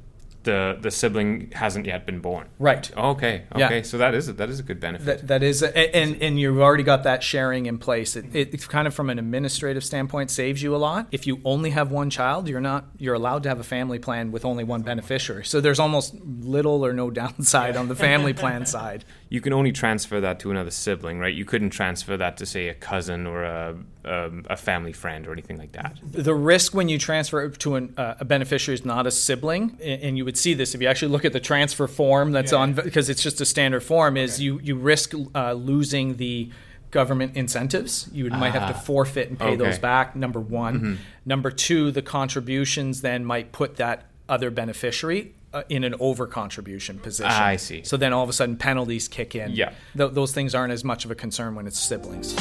the 0.44 0.78
the 0.80 0.90
sibling 0.90 1.50
hasn't 1.52 1.86
yet 1.86 2.06
been 2.06 2.20
born. 2.20 2.48
right 2.58 2.90
Okay. 2.96 3.44
Yeah. 3.56 3.66
Okay. 3.66 3.82
So 3.82 3.98
that 3.98 4.14
is 4.14 4.28
a, 4.28 4.32
that 4.34 4.48
is 4.48 4.60
a 4.60 4.62
good 4.62 4.80
benefit. 4.80 5.06
that, 5.06 5.28
that 5.28 5.42
is 5.42 5.62
a, 5.62 5.96
and 5.96 6.20
and 6.22 6.38
you've 6.38 6.60
already 6.60 6.82
got 6.82 7.04
that 7.04 7.22
sharing 7.22 7.66
in 7.66 7.78
place 7.78 8.16
it, 8.16 8.34
it, 8.34 8.54
it's 8.54 8.66
kind 8.66 8.86
of 8.86 8.94
from 8.94 9.10
an 9.10 9.18
administrative 9.18 9.84
standpoint 9.84 10.30
saves 10.30 10.62
you 10.62 10.74
a 10.74 10.78
lot 10.78 11.06
if 11.12 11.26
you 11.26 11.40
only 11.44 11.70
have 11.70 11.90
one 11.90 12.10
child 12.10 12.48
you're 12.48 12.60
not 12.60 12.86
you're 12.98 13.14
allowed 13.14 13.42
to 13.42 13.48
have 13.48 13.60
a 13.60 13.64
family 13.64 13.98
plan 13.98 14.32
with 14.32 14.44
only 14.44 14.64
one 14.64 14.82
beneficiary 14.82 15.44
so 15.44 15.60
there's 15.60 15.80
almost 15.80 16.14
little 16.14 16.84
or 16.84 16.92
no 16.92 17.10
downside 17.22 17.76
on 17.76 17.88
the 17.88 17.96
family 17.96 18.32
plan 18.32 18.66
side 18.76 19.04
you 19.32 19.40
can 19.40 19.54
only 19.54 19.72
transfer 19.72 20.20
that 20.20 20.40
to 20.40 20.50
another 20.50 20.70
sibling, 20.70 21.18
right? 21.18 21.34
You 21.34 21.46
couldn't 21.46 21.70
transfer 21.70 22.18
that 22.18 22.36
to 22.36 22.44
say 22.44 22.68
a 22.68 22.74
cousin 22.74 23.26
or 23.26 23.44
a 23.44 23.74
um, 24.04 24.44
a 24.50 24.56
family 24.56 24.92
friend 24.92 25.26
or 25.26 25.32
anything 25.32 25.58
like 25.58 25.72
that. 25.72 25.98
the 26.02 26.34
risk 26.34 26.74
when 26.74 26.88
you 26.88 26.98
transfer 26.98 27.48
to 27.48 27.74
an, 27.76 27.94
uh, 27.96 28.14
a 28.20 28.24
beneficiary 28.24 28.74
is 28.74 28.84
not 28.84 29.06
a 29.06 29.10
sibling, 29.10 29.78
and 29.82 30.16
you 30.18 30.24
would 30.24 30.36
see 30.36 30.54
this 30.54 30.74
if 30.74 30.82
you 30.82 30.88
actually 30.88 31.12
look 31.12 31.24
at 31.24 31.32
the 31.32 31.40
transfer 31.40 31.86
form 31.86 32.32
that's 32.32 32.52
on 32.52 32.72
because 32.72 33.08
it's 33.08 33.22
just 33.22 33.40
a 33.40 33.44
standard 33.44 33.82
form. 33.82 34.16
Is 34.16 34.40
you 34.40 34.58
you 34.62 34.74
risk 34.76 35.14
uh, 35.34 35.52
losing 35.52 36.16
the 36.16 36.50
government 36.90 37.36
incentives. 37.36 38.08
You 38.12 38.24
would, 38.24 38.32
might 38.34 38.52
have 38.52 38.68
to 38.68 38.74
Ah, 38.76 38.80
forfeit 38.80 39.30
and 39.30 39.38
pay 39.38 39.46
okay. 39.46 39.56
those 39.56 39.78
back. 39.78 40.14
Number 40.14 40.40
one, 40.40 40.98
number 41.24 41.50
two, 41.50 41.90
the 41.90 42.02
contributions 42.02 43.00
then 43.00 43.24
might 43.24 43.50
put 43.52 43.76
that 43.76 44.04
other 44.28 44.50
beneficiary. 44.50 45.34
Uh, 45.54 45.62
in 45.68 45.84
an 45.84 45.94
over 46.00 46.26
contribution 46.26 46.98
position. 46.98 47.30
Ah, 47.30 47.44
I 47.44 47.56
see. 47.56 47.82
So 47.84 47.98
then 47.98 48.14
all 48.14 48.22
of 48.22 48.30
a 48.30 48.32
sudden 48.32 48.56
penalties 48.56 49.06
kick 49.06 49.34
in. 49.34 49.50
Yeah. 49.52 49.74
Th- 49.94 50.10
those 50.10 50.32
things 50.32 50.54
aren't 50.54 50.72
as 50.72 50.82
much 50.82 51.04
of 51.04 51.10
a 51.10 51.14
concern 51.14 51.54
when 51.54 51.66
it's 51.66 51.78
siblings. 51.78 52.32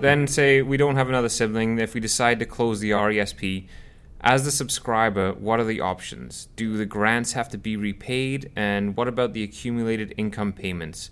Then 0.00 0.28
say 0.28 0.62
we 0.62 0.76
don't 0.76 0.94
have 0.94 1.08
another 1.08 1.28
sibling. 1.28 1.78
If 1.78 1.94
we 1.94 2.00
decide 2.00 2.38
to 2.38 2.46
close 2.46 2.78
the 2.78 2.90
RESP, 2.90 3.66
as 4.20 4.44
the 4.44 4.50
subscriber, 4.50 5.32
what 5.32 5.58
are 5.60 5.64
the 5.64 5.80
options? 5.80 6.48
Do 6.56 6.76
the 6.76 6.86
grants 6.86 7.32
have 7.32 7.48
to 7.50 7.58
be 7.58 7.76
repaid, 7.76 8.50
and 8.54 8.96
what 8.96 9.08
about 9.08 9.32
the 9.32 9.42
accumulated 9.42 10.14
income 10.16 10.52
payments? 10.52 11.10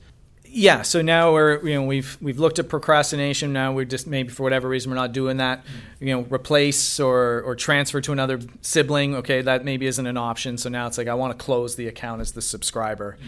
Yeah, 0.48 0.82
so 0.82 1.02
now 1.02 1.32
we're 1.32 1.66
you 1.66 1.74
know 1.74 1.82
we've 1.82 2.16
we've 2.20 2.38
looked 2.38 2.58
at 2.58 2.68
procrastination. 2.68 3.52
Now 3.52 3.72
we're 3.72 3.84
just 3.84 4.06
maybe 4.06 4.30
for 4.30 4.42
whatever 4.42 4.68
reason 4.68 4.90
we're 4.90 4.96
not 4.96 5.12
doing 5.12 5.36
that. 5.36 5.64
You 6.00 6.14
know, 6.14 6.22
replace 6.22 6.98
or 6.98 7.42
or 7.42 7.54
transfer 7.54 8.00
to 8.00 8.12
another 8.12 8.40
sibling. 8.60 9.16
Okay, 9.16 9.42
that 9.42 9.64
maybe 9.64 9.86
isn't 9.86 10.06
an 10.06 10.16
option. 10.16 10.58
So 10.58 10.68
now 10.68 10.86
it's 10.86 10.96
like 10.96 11.08
I 11.08 11.14
want 11.14 11.36
to 11.36 11.44
close 11.44 11.76
the 11.76 11.88
account 11.88 12.20
as 12.20 12.32
the 12.32 12.42
subscriber. 12.42 13.18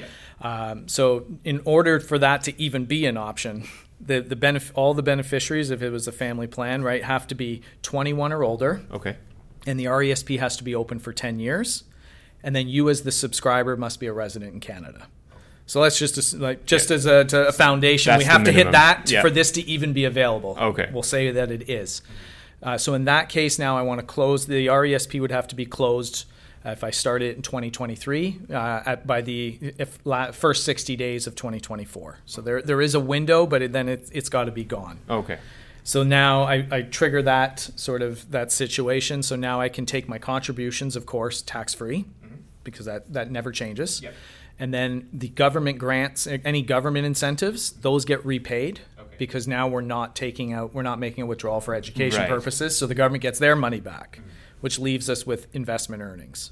Um, 0.41 0.89
so 0.89 1.27
in 1.45 1.61
order 1.65 2.01
for 2.01 2.19
that 2.19 2.45
to 2.45 2.61
even 2.61 2.85
be 2.85 3.05
an 3.07 3.17
option, 3.17 3.65
the 4.01 4.21
the 4.21 4.37
benef- 4.37 4.71
all 4.75 4.95
the 4.95 5.03
beneficiaries, 5.03 5.71
if 5.71 5.83
it 5.83 5.91
was 5.91 6.07
a 6.07 6.13
family 6.13 6.47
plan, 6.47 6.83
right, 6.83 7.03
have 7.05 7.27
to 7.29 7.35
be 7.35 7.63
21 7.83 8.33
or 8.33 8.45
older, 8.45 8.83
Okay. 8.93 9.17
and 9.67 9.79
the 9.79 9.87
RESP 9.87 10.39
has 10.39 10.57
to 10.57 10.65
be 10.65 10.75
open 10.75 10.99
for 10.99 11.13
10 11.13 11.39
years, 11.41 11.85
and 12.43 12.55
then 12.55 12.69
you 12.69 12.89
as 12.89 13.03
the 13.03 13.11
subscriber 13.13 13.77
must 13.77 13.99
be 14.01 14.07
a 14.07 14.13
resident 14.13 14.55
in 14.55 14.61
Canada. 14.61 15.09
So 15.67 15.81
let's 15.81 15.99
just 15.99 16.35
like 16.35 16.65
just 16.65 16.91
as 16.91 17.05
a, 17.07 17.25
to 17.27 17.49
a 17.49 17.53
foundation, 17.53 18.11
That's 18.13 18.21
we 18.25 18.25
have 18.31 18.45
to 18.45 18.53
hit 18.53 18.73
that 18.73 19.11
Yeah. 19.11 19.21
for 19.21 19.29
this 19.31 19.51
to 19.53 19.61
even 19.69 19.93
be 19.93 20.05
available. 20.05 20.57
Okay. 20.59 20.89
we'll 20.93 21.03
say 21.03 21.31
that 21.31 21.51
it 21.51 21.69
is. 21.69 22.01
Uh, 22.63 22.79
so 22.79 22.95
in 22.95 23.05
that 23.05 23.29
case, 23.29 23.59
now 23.59 23.77
I 23.77 23.83
want 23.83 24.01
to 24.01 24.07
close 24.07 24.47
the 24.47 24.67
RESP 24.69 25.21
would 25.21 25.31
have 25.31 25.47
to 25.49 25.55
be 25.55 25.67
closed 25.67 26.25
uh, 26.65 26.71
if 26.71 26.83
I 26.85 26.91
start 26.91 27.23
it 27.23 27.37
in 27.37 27.43
2023 27.43 28.41
uh, 28.51 28.55
at, 28.87 29.07
by 29.07 29.21
the 29.21 29.59
if 29.79 29.99
la- 30.05 30.33
first 30.33 30.65
60 30.65 30.97
days 30.97 31.27
of 31.27 31.35
2024. 31.35 32.19
So 32.27 32.41
there 32.43 32.61
there 32.63 32.81
is 32.81 32.95
a 32.95 33.01
window, 33.01 33.47
but 33.47 33.63
it, 33.63 33.73
then 33.73 33.89
it, 33.89 34.09
it's 34.13 34.29
got 34.29 34.45
to 34.45 34.53
be 34.53 34.65
gone. 34.65 34.99
Okay. 35.09 35.39
So 35.85 36.03
now 36.03 36.43
I, 36.43 36.67
I 36.71 36.83
trigger 36.83 37.23
that 37.23 37.61
sort 37.77 38.03
of 38.03 38.31
that 38.31 38.53
situation. 38.53 39.23
So 39.23 39.37
now 39.37 39.61
I 39.61 39.69
can 39.69 39.87
take 39.87 40.09
my 40.09 40.19
contributions, 40.19 40.97
of 40.97 41.07
course, 41.07 41.41
tax 41.41 41.73
free, 41.73 42.05
because 42.65 42.85
that, 42.87 43.11
that 43.15 43.31
never 43.31 43.51
changes. 43.53 44.03
Yep. 44.03 44.15
And 44.59 44.75
then 44.75 45.09
the 45.13 45.29
government 45.29 45.79
grants, 45.79 46.27
any 46.27 46.63
government 46.63 47.07
incentives, 47.07 47.71
those 47.73 48.05
get 48.05 48.27
repaid 48.27 48.81
because 49.17 49.49
now 49.49 49.67
we're 49.67 49.81
not 49.81 50.15
taking 50.15 50.53
out, 50.53 50.75
we're 50.75 50.83
not 50.83 50.99
making 50.99 51.23
a 51.23 51.27
withdrawal 51.27 51.61
for 51.61 51.75
education 51.75 52.21
Right. 52.21 52.29
purposes. 52.29 52.77
So 52.77 52.87
the 52.87 52.95
government 52.95 53.23
gets 53.23 53.39
their 53.39 53.57
money 53.57 53.81
back, 53.81 54.21
which 54.61 54.79
leaves 54.79 55.09
us 55.11 55.27
with 55.27 55.47
investment 55.55 56.03
earnings. 56.03 56.51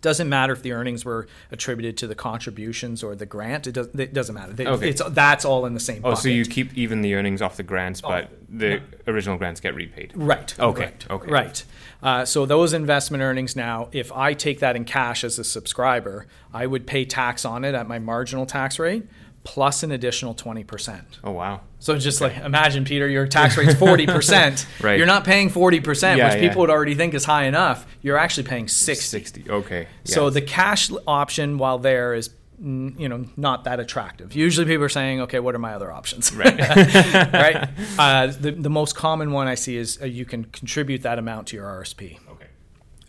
Doesn't 0.00 0.28
matter 0.28 0.52
if 0.52 0.62
the 0.62 0.72
earnings 0.72 1.04
were 1.04 1.28
attributed 1.52 1.96
to 1.98 2.08
the 2.08 2.16
contributions 2.16 3.04
or 3.04 3.14
the 3.14 3.24
grant. 3.24 3.68
It, 3.68 3.72
does, 3.72 3.86
it 3.94 4.12
doesn't 4.12 4.34
matter. 4.34 4.52
They- 4.52 4.66
Okay. 4.66 4.88
It's, 4.88 5.00
that's 5.10 5.44
all 5.44 5.64
in 5.64 5.74
the 5.74 5.80
same 5.80 5.98
Oh, 5.98 6.10
bucket. 6.10 6.22
so 6.24 6.28
you 6.28 6.44
keep 6.44 6.76
even 6.76 7.02
the 7.02 7.14
earnings 7.14 7.40
off 7.40 7.56
the 7.56 7.62
grants, 7.62 8.00
but 8.00 8.28
the 8.48 8.80
original 9.06 9.38
grants 9.38 9.60
get 9.60 9.76
repaid. 9.76 10.10
Right. 10.16 10.58
Okay, 10.58 10.82
Right. 10.86 11.06
okay. 11.08 11.30
Right. 11.30 11.64
Uh, 12.02 12.24
so 12.24 12.44
those 12.46 12.72
investment 12.72 13.22
earnings 13.22 13.54
now, 13.54 13.90
if 13.92 14.10
I 14.10 14.34
take 14.34 14.58
that 14.58 14.74
in 14.74 14.84
cash 14.84 15.22
as 15.22 15.38
a 15.38 15.44
subscriber, 15.44 16.26
I 16.52 16.66
would 16.66 16.84
pay 16.84 17.04
tax 17.04 17.44
on 17.44 17.64
it 17.64 17.76
at 17.76 17.86
my 17.86 18.00
marginal 18.00 18.44
tax 18.44 18.80
rate 18.80 19.04
plus 19.44 19.82
an 19.82 19.90
additional 19.90 20.34
20%. 20.34 21.02
Oh 21.24 21.32
wow. 21.32 21.60
So 21.78 21.98
just 21.98 22.20
like 22.20 22.36
imagine, 22.36 22.84
Peter, 22.84 23.08
your 23.08 23.26
tax 23.26 23.56
rate's 23.56 23.74
40%. 23.74 24.66
Right. 24.82 24.98
You're 24.98 25.06
not 25.06 25.24
paying 25.24 25.50
40%, 25.50 26.16
Yeah, 26.16 26.24
which 26.26 26.34
yeah. 26.42 26.48
people 26.48 26.60
would 26.60 26.70
already 26.70 26.94
think 26.94 27.14
is 27.14 27.24
high 27.24 27.44
enough. 27.44 27.86
You're 28.02 28.18
actually 28.18 28.44
paying 28.44 28.68
60. 28.68 29.02
Sixty. 29.04 29.50
Okay. 29.50 29.86
So 30.04 30.30
the 30.30 30.42
cash 30.42 30.90
option, 31.06 31.58
while 31.58 31.78
there, 31.78 32.14
is 32.14 32.30
you 32.62 33.08
know 33.08 33.24
not 33.36 33.64
that 33.64 33.80
attractive. 33.80 34.34
Usually, 34.36 34.66
people 34.66 34.84
are 34.84 34.88
saying, 34.88 35.20
"Okay, 35.22 35.40
what 35.40 35.54
are 35.54 35.58
my 35.58 35.74
other 35.74 35.90
options?" 35.90 36.32
Right. 36.32 36.56
right. 37.32 37.68
Uh, 37.98 38.26
the 38.28 38.52
the 38.52 38.70
most 38.70 38.94
common 38.94 39.32
one 39.32 39.48
I 39.48 39.56
see 39.56 39.76
is 39.76 40.00
uh, 40.00 40.04
you 40.04 40.24
can 40.24 40.44
contribute 40.44 41.02
that 41.02 41.18
amount 41.18 41.48
to 41.48 41.56
your 41.56 41.66
RSP. 41.66 42.18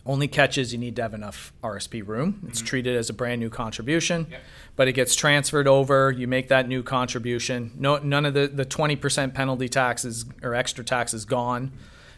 Only 0.06 0.28
catches 0.28 0.70
you 0.72 0.78
need 0.78 0.96
to 0.96 1.02
have 1.02 1.14
enough 1.14 1.52
RSP 1.62 2.06
room. 2.06 2.42
It's 2.46 2.60
treated 2.60 2.94
as 2.94 3.08
a 3.08 3.14
brand 3.14 3.40
new 3.40 3.48
contribution, 3.48 4.26
Yep. 4.30 4.40
but 4.76 4.86
it 4.88 4.92
gets 4.92 5.14
transferred 5.14 5.66
over. 5.66 6.10
You 6.10 6.28
make 6.28 6.48
that 6.48 6.68
new 6.68 6.82
contribution. 6.82 7.72
No, 7.78 7.96
none 7.96 8.26
of 8.26 8.34
the 8.34 8.46
the 8.46 8.66
twenty 8.66 8.96
percent 8.96 9.32
penalty 9.32 9.68
taxes 9.68 10.26
or 10.42 10.54
extra 10.54 10.84
tax 10.84 11.14
is 11.14 11.24
gone. 11.24 11.72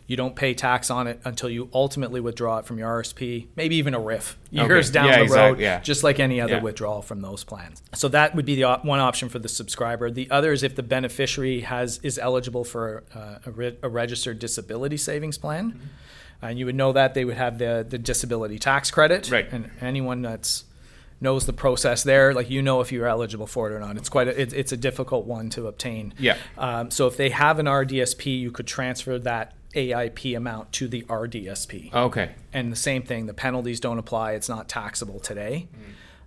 You 0.08 0.16
don't 0.16 0.34
pay 0.36 0.54
tax 0.54 0.88
on 0.90 1.06
it 1.08 1.20
until 1.24 1.48
you 1.50 1.68
ultimately 1.74 2.20
withdraw 2.20 2.58
it 2.58 2.64
from 2.64 2.78
your 2.78 2.88
RSP, 2.88 3.46
maybe 3.56 3.74
even 3.76 3.92
a 3.92 3.98
RRIF 4.00 4.34
years 4.52 4.86
Okay. 4.90 4.92
down 4.94 5.06
Yeah, 5.06 5.24
the 5.24 5.34
road, 5.34 5.58
yeah. 5.58 5.80
just 5.80 6.04
like 6.04 6.20
any 6.20 6.40
other 6.40 6.54
Yeah. 6.54 6.62
withdrawal 6.62 7.02
from 7.02 7.22
those 7.22 7.42
plans. 7.42 7.82
So 7.92 8.06
that 8.08 8.34
would 8.36 8.44
be 8.46 8.54
the 8.54 8.62
op- 8.64 8.84
one 8.84 9.00
option 9.00 9.28
for 9.28 9.40
the 9.40 9.48
subscriber. 9.48 10.08
The 10.10 10.30
other 10.30 10.52
is 10.52 10.62
if 10.62 10.76
the 10.76 10.84
beneficiary 10.84 11.62
has 11.62 11.98
is 12.04 12.18
eligible 12.20 12.62
for 12.62 13.02
uh, 13.16 13.38
a, 13.46 13.50
re- 13.50 13.76
a 13.82 13.88
registered 13.88 14.38
disability 14.40 14.96
savings 14.96 15.38
plan, 15.38 15.70
Mm-hmm. 15.72 15.86
And 16.42 16.58
you 16.58 16.66
would 16.66 16.74
know 16.74 16.92
that 16.92 17.14
they 17.14 17.24
would 17.24 17.36
have 17.36 17.58
the 17.58 17.86
the 17.88 17.98
disability 17.98 18.58
tax 18.58 18.90
credit. 18.90 19.30
Right. 19.30 19.46
And 19.50 19.70
anyone 19.80 20.22
that's 20.22 20.64
knows 21.20 21.46
the 21.46 21.52
process 21.52 22.02
there, 22.02 22.34
like 22.34 22.50
you 22.50 22.62
know 22.62 22.80
if 22.80 22.92
you're 22.92 23.06
eligible 23.06 23.46
for 23.46 23.70
it 23.70 23.74
or 23.74 23.80
not. 23.80 23.96
It's 23.96 24.08
quite 24.08 24.28
a, 24.28 24.40
it's 24.40 24.52
it's 24.52 24.72
a 24.72 24.76
difficult 24.76 25.26
one 25.26 25.50
to 25.50 25.66
obtain. 25.66 26.14
Yeah. 26.18 26.36
Um, 26.58 26.90
so 26.90 27.06
if 27.06 27.16
they 27.16 27.30
have 27.30 27.58
an 27.58 27.66
RDSP, 27.66 28.38
you 28.38 28.50
could 28.50 28.66
transfer 28.66 29.18
that 29.20 29.54
AIP 29.74 30.36
amount 30.36 30.72
to 30.72 30.88
the 30.88 31.02
RDSP. 31.02 31.92
Okay. 31.92 32.30
And 32.52 32.72
the 32.72 32.76
same 32.76 33.02
thing, 33.02 33.26
the 33.26 33.34
penalties 33.34 33.78
don't 33.78 33.98
apply. 33.98 34.32
It's 34.32 34.48
not 34.48 34.68
taxable 34.68 35.20
today. 35.20 35.68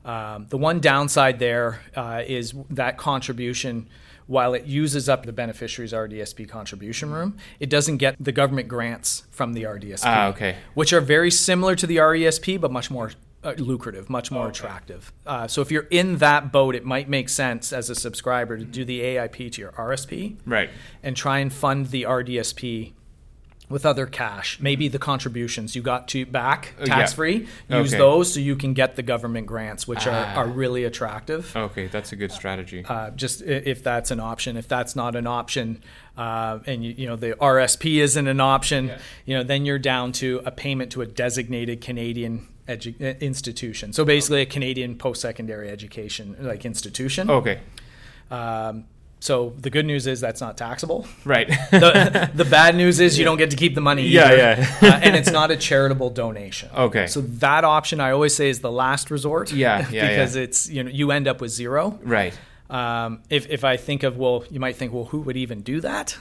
Um, 0.05 0.47
the 0.49 0.57
one 0.57 0.79
downside 0.79 1.39
there 1.39 1.81
uh, 1.95 2.23
is 2.25 2.53
that 2.69 2.97
contribution, 2.97 3.89
while 4.29 4.53
it 4.53 4.65
uses 4.65 5.09
up 5.09 5.25
the 5.25 5.33
beneficiary's 5.33 5.91
RDSP 5.91 6.47
contribution 6.47 7.09
room, 7.11 7.35
it 7.59 7.67
doesn't 7.67 7.97
get 7.97 8.15
the 8.19 8.31
government 8.31 8.67
grants 8.67 9.23
from 9.31 9.53
the 9.53 9.63
RDSP, 9.63 10.03
Ah, 10.05 10.27
okay. 10.27 10.55
which 10.75 10.93
are 10.93 11.01
very 11.01 11.31
similar 11.31 11.75
to 11.75 11.87
the 11.87 11.97
RESP, 11.97 12.61
but 12.61 12.71
much 12.71 12.91
more 12.91 13.11
uh, 13.43 13.53
lucrative, 13.57 14.07
much 14.09 14.29
more 14.31 14.47
attractive. 14.49 15.11
Uh, 15.25 15.47
so 15.47 15.61
if 15.61 15.71
you're 15.71 15.87
in 15.89 16.17
that 16.17 16.51
boat, 16.51 16.75
it 16.75 16.85
might 16.85 17.09
make 17.09 17.27
sense 17.29 17.73
as 17.73 17.89
a 17.89 17.95
subscriber 17.95 18.55
to 18.57 18.65
do 18.65 18.85
the 18.85 18.99
AIP 19.01 19.51
to 19.53 19.61
your 19.61 19.71
RSP 19.71 20.35
Right. 20.45 20.69
and 21.01 21.15
try 21.17 21.39
and 21.39 21.51
fund 21.51 21.87
the 21.87 22.03
RDSP 22.03 22.91
with 23.69 23.85
other 23.85 24.07
cash. 24.07 24.59
Maybe 24.59 24.87
the 24.87 24.97
contributions 24.99 25.75
you 25.75 25.81
got 25.83 26.07
to 26.09 26.25
back 26.25 26.73
yeah. 26.79 26.85
tax 26.85 27.13
free. 27.13 27.47
Use 27.69 27.93
Okay. 27.93 27.97
those 27.97 28.33
so 28.33 28.39
you 28.39 28.55
can 28.55 28.73
get 28.73 28.95
the 28.95 29.03
government 29.03 29.45
grants, 29.45 29.87
which 29.87 30.07
Ah. 30.07 30.33
are, 30.35 30.45
are 30.45 30.47
really 30.47 30.83
attractive. 30.83 31.55
Okay, 31.55 31.85
that's 31.87 32.11
a 32.11 32.15
good 32.15 32.31
strategy. 32.31 32.83
Uh, 32.87 33.11
just 33.11 33.41
if 33.43 33.83
that's 33.83 34.09
an 34.11 34.19
option. 34.19 34.57
If 34.57 34.67
that's 34.67 34.95
not 34.95 35.15
an 35.15 35.27
option, 35.27 35.81
uh, 36.17 36.59
and 36.65 36.83
you, 36.83 36.93
you 36.97 37.07
know 37.07 37.15
the 37.15 37.33
RSP 37.35 37.97
isn't 38.01 38.27
an 38.27 38.39
option, 38.41 38.91
you 39.25 39.37
know 39.37 39.43
then 39.43 39.65
you're 39.65 39.79
down 39.79 40.11
to 40.13 40.41
a 40.45 40.51
payment 40.51 40.91
to 40.93 41.01
a 41.01 41.05
designated 41.05 41.79
Canadian 41.79 42.47
edu- 42.67 42.99
uh, 42.99 43.17
institution. 43.19 43.93
So 43.93 44.03
basically, 44.03 44.41
a 44.41 44.45
Canadian 44.47 44.95
post-secondary 44.97 45.69
education 45.69 46.35
like 46.39 46.65
institution. 46.65 47.29
Okay, 47.29 47.59
Um, 48.31 48.85
so 49.19 49.53
the 49.59 49.69
good 49.69 49.85
news 49.85 50.07
is 50.07 50.21
that's 50.21 50.41
not 50.41 50.57
taxable. 50.57 51.05
right. 51.25 51.49
The, 51.71 52.29
the 52.33 52.45
bad 52.45 52.75
news 52.75 52.99
is 52.99 53.17
you 53.19 53.25
don't 53.25 53.37
get 53.37 53.51
to 53.51 53.57
keep 53.57 53.75
the 53.75 53.81
money. 53.81 54.03
Yeah, 54.07 54.25
either. 54.25 54.37
yeah. 54.37 54.77
uh, 54.81 54.99
and 55.03 55.15
it's 55.19 55.31
not 55.31 55.51
a 55.51 55.57
charitable 55.57 56.09
donation. 56.11 56.69
Okay. 56.75 57.07
So 57.07 57.21
that 57.21 57.63
option 57.63 57.99
I 57.99 58.11
always 58.11 58.35
say 58.35 58.49
is 58.49 58.59
the 58.59 58.71
last 58.71 59.11
resort. 59.11 59.51
Yeah, 59.51 59.87
yeah, 59.89 60.07
because 60.09 60.35
yeah. 60.35 60.43
it's 60.43 60.69
you 60.69 60.83
know 60.83 60.89
you 60.89 61.11
end 61.11 61.27
up 61.27 61.41
with 61.41 61.51
zero. 61.51 61.99
right. 62.03 62.37
Um, 62.69 63.23
if, 63.31 63.49
if 63.49 63.63
I 63.63 63.77
think 63.77 64.03
of, 64.03 64.17
well, 64.17 64.43
you 64.51 64.59
might 64.59 64.75
think, 64.75 64.93
well, 64.93 65.05
who 65.05 65.21
would 65.21 65.35
even 65.35 65.61
do 65.61 65.81
that? 65.81 66.15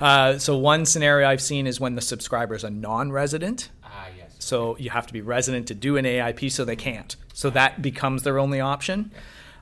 uh, 0.00 0.36
so, 0.36 0.58
one 0.58 0.84
scenario 0.84 1.28
I've 1.28 1.40
seen 1.40 1.68
is 1.68 1.78
when 1.78 1.94
the 1.94 2.00
subscriber 2.00 2.56
is 2.56 2.64
a 2.64 2.70
non 2.70 3.12
resident. 3.12 3.68
Ah, 3.84 4.08
yes. 4.18 4.34
So, 4.40 4.76
you 4.78 4.90
have 4.90 5.06
to 5.06 5.12
be 5.12 5.20
resident 5.20 5.68
to 5.68 5.74
do 5.76 5.96
an 5.96 6.06
AIP, 6.06 6.50
so 6.50 6.64
they 6.64 6.74
can't. 6.74 7.14
So, 7.34 7.50
that 7.50 7.82
becomes 7.82 8.24
their 8.24 8.40
only 8.40 8.60
option. 8.60 9.12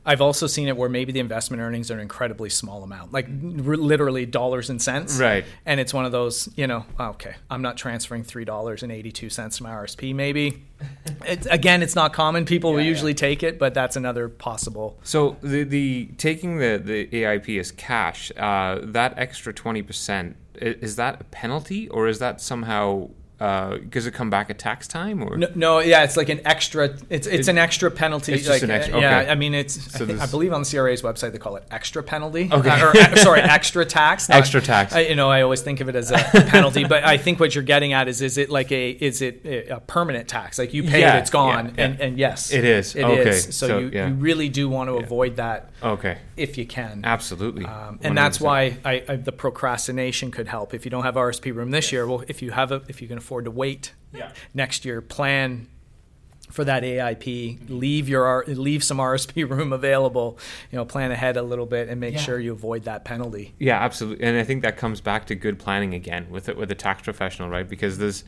I've 0.08 0.20
also 0.22 0.46
seen 0.46 0.68
it 0.68 0.76
where 0.76 0.88
maybe 0.88 1.12
the 1.12 1.20
investment 1.20 1.60
earnings 1.62 1.90
are 1.90 1.94
an 1.94 2.00
incredibly 2.00 2.48
small 2.48 2.82
amount, 2.82 3.12
like 3.12 3.26
r- 3.26 3.76
literally 3.76 4.24
dollars 4.26 4.70
and 4.70 4.80
cents. 4.80 5.18
Right. 5.20 5.44
And 5.66 5.78
it's 5.80 5.92
one 5.92 6.06
of 6.06 6.12
those, 6.12 6.48
you 6.56 6.66
know, 6.66 6.86
oh, 6.98 7.10
okay, 7.10 7.34
I'm 7.50 7.60
not 7.62 7.76
transferring 7.76 8.24
$3.82 8.24 9.56
to 9.56 9.62
my 9.62 9.70
RSP, 9.70 10.14
maybe. 10.14 10.64
It's, 11.26 11.46
again, 11.46 11.82
it's 11.82 11.94
not 11.96 12.12
common. 12.12 12.44
People 12.44 12.70
will 12.72 12.78
Yeah, 12.80 12.84
yeah. 12.84 12.90
usually 12.90 13.14
take 13.14 13.42
it, 13.42 13.58
but 13.58 13.74
that's 13.74 13.96
another 13.96 14.28
possible. 14.28 14.98
So 15.02 15.36
the 15.42 15.64
the 15.64 16.10
taking 16.16 16.58
the 16.58 16.80
the 16.82 17.06
AIP 17.08 17.58
as 17.58 17.72
cash, 17.72 18.30
uh, 18.36 18.78
that 18.82 19.14
extra 19.18 19.52
twenty 19.52 19.82
percent 19.82 20.36
is 20.54 20.96
that 20.96 21.20
a 21.20 21.24
penalty 21.24 21.88
or 21.88 22.06
is 22.08 22.18
that 22.20 22.40
somehow 22.40 23.10
uh, 23.40 23.79
does 23.88 24.07
it 24.07 24.12
come 24.14 24.31
back 24.31 24.51
at 24.51 24.59
tax 24.59 24.88
time 24.88 25.22
or 25.22 25.37
No, 25.37 25.46
no, 25.55 25.79
yeah, 25.79 26.03
it's 26.03 26.16
like 26.16 26.29
an 26.29 26.40
extra. 26.44 26.87
It's 27.09 27.27
it's 27.27 27.46
It- 27.46 27.48
an 27.48 27.59
extra 27.59 27.90
penalty. 27.90 28.33
it's 28.33 28.42
just 28.44 28.51
like, 28.51 28.62
an 28.62 28.70
extra- 28.72 28.96
uh, 28.96 29.01
Yeah. 29.01 29.27
I 29.31 29.35
mean, 29.37 29.55
it's. 29.55 29.74
So 29.96 30.05
I, 30.05 30.09
think, 30.09 30.20
I 30.20 30.27
believe 30.27 30.53
on 30.53 30.62
the 30.62 30.68
CRA's 30.68 31.03
website 31.03 31.33
they 31.33 31.38
call 31.38 31.57
it 31.57 31.64
extra 31.70 32.03
penalty. 32.03 32.48
Okay. 32.53 32.68
Uh, 32.68 32.87
or, 32.87 32.96
uh, 32.96 33.16
sorry, 33.16 33.40
extra 33.42 33.85
tax. 33.85 34.29
not- 34.29 34.38
Extra 34.38 34.61
tax. 34.61 34.92
I, 34.94 35.01
you 35.01 35.14
know, 35.14 35.31
I 35.31 35.42
always 35.42 35.62
think 35.62 35.81
of 35.81 35.88
it 35.88 35.94
as 35.96 36.11
a 36.11 36.16
penalty, 36.48 36.85
but 36.85 37.05
I 37.05 37.16
think 37.16 37.38
what 37.38 37.55
you're 37.55 37.64
getting 37.64 37.92
at 37.92 38.09
is, 38.09 38.22
is 38.22 38.38
it 38.38 38.51
like 38.51 38.72
a, 38.72 38.90
is 38.90 39.22
it 39.22 39.44
a 39.70 39.81
permanent 39.81 40.27
tax? 40.29 40.59
Like 40.59 40.74
you 40.74 40.83
pay 40.83 41.01
Yeah, 41.01 41.16
it, 41.16 41.20
it's 41.20 41.31
gone, 41.31 41.74
yeah, 41.77 41.85
and 41.85 41.98
yeah. 41.98 42.05
and 42.07 42.18
yes, 42.18 42.53
It 42.53 42.64
is. 42.64 42.96
It 42.96 43.05
Okay, 43.05 43.29
is. 43.31 43.44
So, 43.57 43.66
so, 43.68 43.79
you, 43.79 43.90
you 43.90 44.14
really 44.14 44.48
do 44.48 44.68
want 44.68 44.88
to 44.90 44.96
avoid 44.96 45.37
that 45.37 45.70
okay 45.83 46.18
if 46.37 46.59
you 46.59 46.66
can. 46.66 47.03
absolutely 47.05 47.64
Um, 47.64 47.98
and 48.03 48.16
that's 48.18 48.38
100%. 48.38 48.40
why 48.40 48.77
I, 48.85 49.03
I, 49.09 49.16
the 49.16 49.33
procrastination 49.33 50.31
could 50.31 50.48
help. 50.48 50.74
If 50.74 50.85
you 50.85 50.90
don't 50.90 51.03
have 51.05 51.14
RSP 51.14 51.55
room 51.55 51.70
this 51.70 51.92
year, 51.92 52.07
well, 52.07 52.24
if 52.29 52.42
you 52.42 52.51
have 52.53 52.72
a, 52.72 52.83
if 52.88 53.01
you 53.03 53.09
can 53.09 53.20
afford 53.28 53.44
to 53.44 53.50
wait 53.50 53.92
Yeah. 54.14 54.30
next 54.54 54.86
year, 54.86 55.02
plan 55.02 55.68
for 56.50 56.64
that 56.64 56.82
AIP. 56.82 57.58
Leave 57.68 58.08
your 58.08 58.42
leave 58.46 58.82
some 58.82 58.96
RSP 58.96 59.44
room 59.50 59.70
available. 59.74 60.38
You 60.72 60.76
know, 60.78 60.86
plan 60.86 61.10
ahead 61.10 61.36
a 61.36 61.42
little 61.42 61.66
bit 61.66 61.90
and 61.90 62.00
make 62.00 62.14
Yeah. 62.14 62.20
sure 62.20 62.40
you 62.40 62.52
avoid 62.52 62.84
that 62.84 63.04
penalty. 63.04 63.54
Yeah, 63.58 63.78
absolutely. 63.84 64.24
And 64.24 64.38
I 64.38 64.44
think 64.44 64.62
that 64.62 64.78
comes 64.78 65.02
back 65.02 65.26
to 65.26 65.34
good 65.34 65.58
planning 65.58 65.92
again 65.92 66.28
with 66.30 66.48
it 66.48 66.56
with 66.56 66.70
a 66.70 66.74
tax 66.74 67.02
professional, 67.02 67.50
right? 67.50 67.68
Because 67.68 67.98
there's 67.98 68.24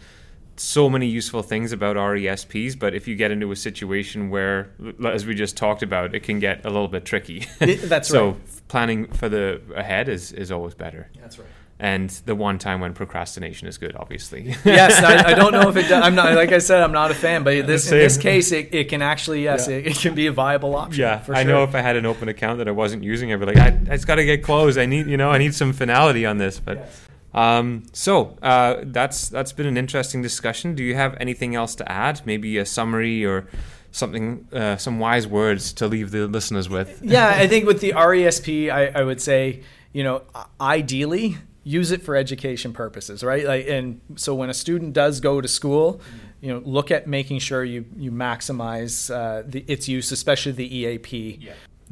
so 0.56 0.90
many 0.90 1.06
useful 1.06 1.42
things 1.42 1.72
about 1.72 1.96
RESPs, 1.96 2.78
but 2.78 2.94
if 2.94 3.08
you 3.08 3.16
get 3.16 3.30
into 3.30 3.50
a 3.50 3.56
situation 3.56 4.28
where, 4.28 4.68
as 5.06 5.24
we 5.24 5.34
just 5.34 5.56
talked 5.56 5.82
about, 5.82 6.14
it 6.14 6.20
can 6.22 6.38
get 6.38 6.66
a 6.66 6.68
little 6.68 6.88
bit 6.88 7.06
tricky. 7.06 7.46
It- 7.62 7.88
that's 7.88 8.08
so 8.16 8.32
right. 8.32 8.36
planning 8.68 9.06
for 9.06 9.30
the 9.30 9.62
ahead 9.74 10.10
is, 10.10 10.30
is 10.32 10.52
always 10.52 10.74
better. 10.74 11.08
That's 11.18 11.38
right. 11.38 11.48
And 11.82 12.10
the 12.26 12.34
one 12.34 12.58
time 12.58 12.80
when 12.80 12.92
procrastination 12.92 13.66
is 13.66 13.78
good, 13.78 13.96
obviously. 13.96 14.54
yes, 14.66 15.02
I, 15.02 15.30
I 15.30 15.34
don't 15.34 15.52
know 15.52 15.70
if 15.70 15.76
it. 15.76 15.88
Does, 15.88 16.04
I'm 16.04 16.14
not 16.14 16.34
like 16.34 16.52
I 16.52 16.58
said. 16.58 16.82
I'm 16.82 16.92
not 16.92 17.10
a 17.10 17.14
fan, 17.14 17.42
but 17.42 17.66
this 17.66 17.90
in 17.90 17.96
this 17.96 18.18
case, 18.18 18.52
it, 18.52 18.74
it 18.74 18.90
can 18.90 19.00
actually 19.00 19.44
yes, 19.44 19.66
Yeah. 19.66 19.76
it, 19.76 19.86
it 19.86 19.96
can 19.96 20.14
be 20.14 20.26
a 20.26 20.32
viable 20.32 20.76
option. 20.76 21.00
yeah, 21.00 21.20
for 21.20 21.34
I 21.34 21.42
know 21.42 21.64
if 21.64 21.74
I 21.74 21.80
had 21.80 21.96
an 21.96 22.04
open 22.04 22.28
account 22.28 22.58
that 22.58 22.68
I 22.68 22.70
wasn't 22.72 23.02
using, 23.02 23.32
I'd 23.32 23.40
be 23.40 23.46
like, 23.46 23.56
I, 23.56 23.68
I 23.68 23.94
just 23.96 24.06
got 24.06 24.16
to 24.16 24.26
get 24.26 24.44
closed. 24.44 24.76
I 24.78 24.84
need, 24.84 25.06
you 25.06 25.16
know, 25.16 25.30
I 25.30 25.38
need 25.38 25.54
some 25.54 25.72
finality 25.72 26.26
on 26.26 26.36
this. 26.36 26.60
But 26.60 26.86
um, 27.32 27.84
so 27.94 28.36
uh, 28.42 28.80
that's 28.82 29.30
that's 29.30 29.52
been 29.54 29.66
an 29.66 29.78
interesting 29.78 30.20
discussion. 30.20 30.74
Do 30.74 30.84
you 30.84 30.96
have 30.96 31.16
anything 31.18 31.54
else 31.54 31.74
to 31.76 31.90
add? 31.90 32.20
Maybe 32.26 32.58
a 32.58 32.66
summary 32.66 33.24
or 33.24 33.48
something, 33.90 34.46
uh, 34.52 34.76
some 34.76 34.98
wise 34.98 35.26
words 35.26 35.72
to 35.72 35.86
leave 35.88 36.10
the 36.10 36.26
listeners 36.26 36.68
with. 36.68 37.00
yeah, 37.02 37.28
I 37.28 37.48
think 37.48 37.64
with 37.66 37.80
the 37.80 37.92
RESP, 37.92 38.70
I, 38.70 38.88
I 38.88 39.02
would 39.02 39.20
say, 39.22 39.62
you 39.94 40.04
know, 40.04 40.22
ideally 40.60 41.38
use 41.64 41.90
it 41.90 42.03
for 42.03 42.16
education 42.16 42.73
purposes, 42.73 43.23
right? 43.23 43.44
Like, 43.44 43.68
and 43.68 44.01
so 44.16 44.35
when 44.35 44.51
a 44.51 44.55
student 44.55 44.92
does 44.92 45.20
go 45.20 45.40
to 45.40 45.49
school, 45.49 46.01
you 46.40 46.53
know, 46.53 46.62
look 46.64 46.90
at 46.90 47.07
making 47.07 47.40
sure 47.40 47.64
you 47.64 47.85
you 47.96 48.11
maximize 48.11 49.14
uh, 49.14 49.42
the, 49.46 49.64
its 49.68 49.88
use, 49.88 50.11
especially 50.12 50.53
the 50.53 50.77
EAP. 50.77 51.40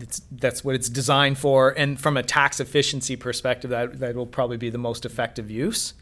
It's, 0.00 0.22
that's 0.30 0.62
what 0.62 0.76
it's 0.76 0.88
designed 0.88 1.38
for, 1.38 1.70
and 1.70 2.00
from 2.00 2.16
a 2.16 2.22
tax 2.22 2.60
efficiency 2.60 3.16
perspective, 3.16 3.70
that 3.70 3.98
that 3.98 4.14
will 4.14 4.26
probably 4.26 4.56
be 4.56 4.70
the 4.70 4.78
most 4.78 5.04
effective 5.04 5.50
use. 5.50 5.94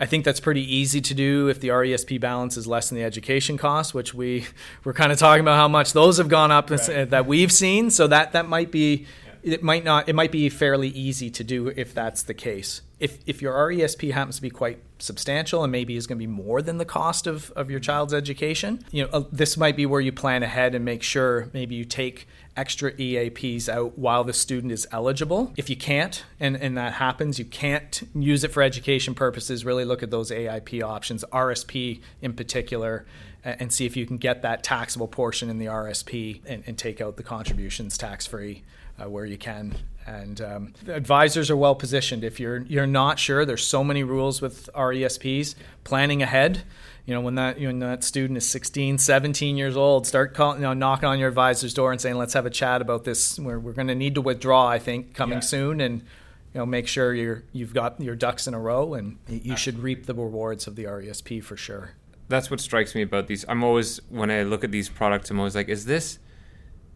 I 0.00 0.06
think 0.06 0.24
that's 0.24 0.38
pretty 0.38 0.62
easy 0.62 1.00
to 1.00 1.14
do 1.14 1.48
if 1.48 1.60
the 1.60 1.68
RESP 1.68 2.20
balance 2.20 2.56
is 2.56 2.68
less 2.68 2.88
than 2.88 2.98
the 2.98 3.04
education 3.04 3.56
costs, 3.56 3.92
which 3.92 4.14
we 4.14 4.46
we're 4.84 4.92
kind 4.92 5.12
of 5.12 5.18
talking 5.18 5.40
about 5.40 5.56
how 5.56 5.68
much 5.68 5.92
those 5.92 6.18
have 6.18 6.28
gone 6.28 6.52
up 6.52 6.70
uh, 6.70 7.04
that 7.06 7.26
we've 7.26 7.52
seen. 7.52 7.90
So 7.90 8.06
that 8.08 8.32
that 8.32 8.48
might 8.48 8.70
be 8.70 9.06
it 9.42 9.62
might 9.62 9.84
not 9.84 10.08
it 10.08 10.14
might 10.14 10.32
be 10.32 10.48
fairly 10.48 10.88
easy 10.88 11.30
to 11.30 11.44
do 11.44 11.68
if 11.68 11.94
that's 11.94 12.22
the 12.22 12.34
case. 12.34 12.82
If 12.98 13.18
if 13.26 13.40
your 13.40 13.54
RESP 13.54 14.12
happens 14.12 14.36
to 14.36 14.42
be 14.42 14.50
quite 14.50 14.80
substantial 14.98 15.62
and 15.62 15.70
maybe 15.70 15.96
is 15.96 16.06
going 16.06 16.18
to 16.18 16.26
be 16.26 16.26
more 16.26 16.60
than 16.60 16.78
the 16.78 16.84
cost 16.84 17.26
of, 17.26 17.52
of 17.52 17.70
your 17.70 17.80
child's 17.80 18.12
education, 18.12 18.84
you 18.90 19.04
know, 19.04 19.10
uh, 19.12 19.24
this 19.30 19.56
might 19.56 19.76
be 19.76 19.86
where 19.86 20.00
you 20.00 20.12
plan 20.12 20.42
ahead 20.42 20.74
and 20.74 20.84
make 20.84 21.02
sure 21.02 21.48
maybe 21.52 21.74
you 21.74 21.84
take 21.84 22.26
extra 22.56 22.92
EAPs 22.92 23.68
out 23.68 23.96
while 23.96 24.24
the 24.24 24.32
student 24.32 24.72
is 24.72 24.86
eligible. 24.90 25.52
If 25.56 25.70
you 25.70 25.76
can't, 25.76 26.24
and, 26.40 26.56
and 26.56 26.76
that 26.76 26.94
happens, 26.94 27.38
you 27.38 27.44
can't 27.44 28.02
use 28.16 28.42
it 28.42 28.50
for 28.50 28.64
education 28.64 29.14
purposes, 29.14 29.64
really 29.64 29.84
look 29.84 30.02
at 30.02 30.10
those 30.10 30.32
AIP 30.32 30.82
options, 30.82 31.24
RSP 31.32 32.00
in 32.20 32.32
particular, 32.32 33.06
and 33.44 33.72
see 33.72 33.86
if 33.86 33.96
you 33.96 34.06
can 34.06 34.16
get 34.16 34.42
that 34.42 34.64
taxable 34.64 35.06
portion 35.06 35.48
in 35.48 35.58
the 35.58 35.66
RSP 35.66 36.40
and, 36.46 36.64
and 36.66 36.76
take 36.76 37.00
out 37.00 37.16
the 37.16 37.22
contributions 37.22 37.96
tax 37.96 38.26
free 38.26 38.64
uh, 39.00 39.08
where 39.08 39.24
you 39.24 39.38
can. 39.38 39.74
And 40.06 40.40
um, 40.40 40.72
the 40.84 40.94
advisors 40.94 41.50
are 41.50 41.56
well 41.56 41.74
positioned. 41.74 42.24
If 42.24 42.40
you're 42.40 42.62
you're 42.62 42.86
not 42.86 43.18
sure, 43.18 43.44
there's 43.44 43.64
so 43.64 43.84
many 43.84 44.02
rules 44.02 44.40
with 44.40 44.70
RESPs. 44.74 45.54
Planning 45.84 46.22
ahead, 46.22 46.62
you 47.04 47.12
know, 47.14 47.20
when 47.20 47.34
that 47.34 47.58
when 47.60 47.78
that 47.80 48.02
student 48.04 48.38
is 48.38 48.48
16, 48.48 48.96
17 48.98 49.56
years 49.58 49.76
old, 49.76 50.06
start 50.06 50.32
calling, 50.32 50.58
you 50.60 50.62
know, 50.62 50.72
knocking 50.72 51.08
on 51.08 51.18
your 51.18 51.28
advisor's 51.28 51.74
door 51.74 51.92
and 51.92 52.00
saying, 52.00 52.16
"Let's 52.16 52.32
have 52.32 52.46
a 52.46 52.50
chat 52.50 52.80
about 52.80 53.04
this. 53.04 53.38
We're 53.38 53.58
we're 53.58 53.72
going 53.74 53.88
to 53.88 53.94
need 53.94 54.14
to 54.14 54.22
withdraw. 54.22 54.66
I 54.66 54.78
think 54.78 55.12
coming 55.14 55.36
Yeah. 55.38 55.40
soon, 55.40 55.80
and 55.82 56.00
you 56.00 56.60
know, 56.60 56.64
make 56.66 56.88
sure 56.88 57.12
you're 57.12 57.44
you've 57.52 57.74
got 57.74 58.00
your 58.00 58.16
ducks 58.16 58.46
in 58.46 58.54
a 58.54 58.58
row, 58.60 58.94
and 58.94 59.18
you 59.28 59.56
should 59.58 59.78
reap 59.80 60.06
the 60.06 60.14
rewards 60.14 60.66
of 60.66 60.74
the 60.76 60.84
RESP 60.84 61.44
for 61.44 61.56
sure." 61.58 61.90
That's 62.28 62.50
what 62.50 62.60
strikes 62.60 62.94
me 62.94 63.02
about 63.02 63.26
these. 63.26 63.44
I'm 63.46 63.62
always 63.62 64.00
when 64.08 64.30
I 64.30 64.42
look 64.42 64.64
at 64.64 64.70
these 64.70 64.88
products, 64.88 65.30
I'm 65.30 65.38
always 65.38 65.54
like, 65.54 65.68
is 65.68 65.84
this 65.84 66.18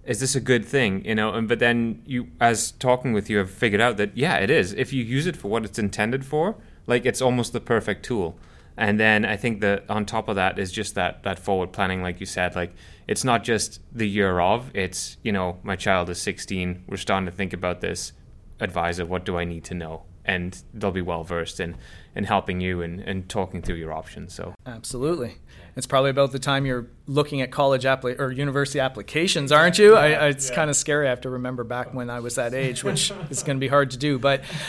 is 0.04 0.20
this 0.20 0.34
a 0.34 0.40
good 0.40 0.64
thing 0.64 1.04
you 1.04 1.14
know? 1.14 1.32
And 1.32 1.48
but 1.48 1.58
then 1.58 2.02
you 2.06 2.28
as 2.40 2.72
talking 2.72 3.12
with 3.12 3.30
you 3.30 3.38
have 3.38 3.50
figured 3.50 3.80
out 3.80 3.96
that 3.98 4.16
yeah 4.16 4.36
it 4.36 4.50
is. 4.50 4.72
If 4.72 4.92
you 4.92 5.02
use 5.04 5.26
it 5.26 5.36
for 5.36 5.48
what 5.48 5.64
it's 5.64 5.78
intended 5.78 6.24
for 6.24 6.56
like 6.86 7.06
it's 7.06 7.22
almost 7.22 7.52
the 7.52 7.60
perfect 7.60 8.04
tool. 8.04 8.38
And 8.76 8.98
then 8.98 9.24
i 9.24 9.36
think 9.36 9.60
that 9.60 9.84
on 9.88 10.06
top 10.06 10.28
of 10.28 10.36
that 10.36 10.58
is 10.58 10.72
just 10.72 10.94
that 10.94 11.22
that 11.24 11.38
forward 11.38 11.72
planning 11.72 12.02
like 12.02 12.20
you 12.20 12.26
said 12.26 12.56
like 12.56 12.72
it's 13.06 13.22
not 13.22 13.44
just 13.44 13.80
the 13.92 14.08
year 14.08 14.40
of 14.40 14.70
it's 14.74 15.18
you 15.22 15.30
know 15.30 15.58
my 15.62 15.76
child 15.76 16.08
is 16.08 16.20
16 16.22 16.84
we're 16.86 16.96
starting 16.96 17.26
to 17.26 17.32
think 17.32 17.52
about 17.52 17.80
this. 17.80 18.12
Advisor 18.60 19.04
what 19.04 19.24
do 19.24 19.36
i 19.36 19.44
need 19.44 19.64
to 19.64 19.74
know? 19.74 20.04
And 20.24 20.62
they'll 20.72 20.92
be 20.92 21.02
well 21.02 21.24
versed 21.24 21.60
in 21.60 21.76
in 22.14 22.24
helping 22.24 22.60
you 22.60 22.80
and, 22.80 23.00
and 23.00 23.28
talking 23.28 23.60
through 23.62 23.76
your 23.76 23.92
options 23.92 24.34
so. 24.34 24.54
Absolutely. 24.66 25.36
It's 25.74 25.86
probably 25.86 26.10
about 26.10 26.32
the 26.32 26.38
time 26.38 26.66
you're 26.66 26.86
looking 27.06 27.40
at 27.40 27.50
college 27.50 27.84
appli- 27.84 28.18
or 28.20 28.30
university 28.30 28.78
applications, 28.78 29.50
aren't 29.50 29.78
you? 29.78 29.94
I, 29.96 30.12
I, 30.12 30.26
it's 30.28 30.50
kind 30.50 30.68
of 30.68 30.76
scary. 30.76 31.06
I 31.06 31.10
have 31.10 31.22
to 31.22 31.30
remember 31.30 31.64
back 31.64 31.94
when 31.94 32.10
I 32.10 32.20
was 32.20 32.34
that 32.34 32.52
age, 32.52 32.84
which 32.84 33.10
is 33.30 33.42
going 33.42 33.56
to 33.56 33.60
be 33.60 33.68
hard 33.68 33.90
to 33.92 33.96
do. 33.96 34.18
But 34.18 34.42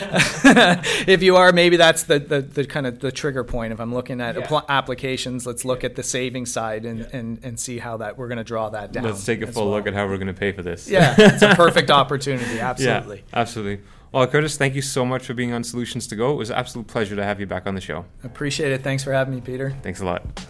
if 1.06 1.22
you 1.22 1.36
are, 1.36 1.52
maybe 1.52 1.76
that's 1.76 2.04
the, 2.04 2.18
the, 2.18 2.40
the 2.40 2.64
kind 2.64 2.86
of 2.86 3.00
the 3.00 3.12
trigger 3.12 3.44
point. 3.44 3.72
If 3.74 3.80
I'm 3.80 3.92
looking 3.94 4.20
at 4.22 4.34
Yeah. 4.36 4.46
appl- 4.46 4.66
applications, 4.68 5.46
let's 5.46 5.64
look 5.64 5.84
at 5.84 5.94
the 5.94 6.02
saving 6.02 6.46
side 6.46 6.86
and, 6.86 7.02
and, 7.12 7.38
and 7.44 7.60
see 7.60 7.78
how 7.78 7.98
that 7.98 8.16
we're 8.16 8.28
going 8.28 8.38
to 8.38 8.44
draw 8.44 8.70
that 8.70 8.92
down. 8.92 9.04
let's 9.04 9.24
take 9.24 9.42
a 9.42 9.46
full 9.46 9.66
well. 9.66 9.74
look 9.76 9.86
at 9.86 9.92
how 9.92 10.06
we're 10.06 10.16
going 10.16 10.26
to 10.28 10.32
pay 10.32 10.52
for 10.52 10.62
this 10.62 10.88
Yeah, 10.88 11.14
it's 11.18 11.42
a 11.42 11.54
perfect 11.54 11.90
opportunity. 11.90 12.60
Absolutely. 12.60 13.18
Yeah, 13.18 13.38
absolutely. 13.40 13.84
Well, 14.10 14.26
Curtis, 14.26 14.56
thank 14.56 14.74
you 14.74 14.82
so 14.82 15.04
much 15.04 15.26
for 15.26 15.34
being 15.34 15.52
on 15.52 15.64
Solutions 15.64 16.06
to 16.06 16.16
Go. 16.16 16.32
It 16.32 16.36
was 16.36 16.50
an 16.50 16.56
absolute 16.56 16.86
pleasure 16.86 17.16
to 17.16 17.24
have 17.24 17.40
you 17.40 17.46
back 17.46 17.66
on 17.66 17.74
the 17.74 17.80
show. 17.80 18.04
Appreciate 18.22 18.72
it. 18.72 18.82
Thanks 18.82 19.02
for 19.04 19.12
having 19.12 19.34
me, 19.34 19.40
Peter. 19.40 19.74
Thanks 19.82 20.00
a 20.00 20.04
lot. 20.04 20.46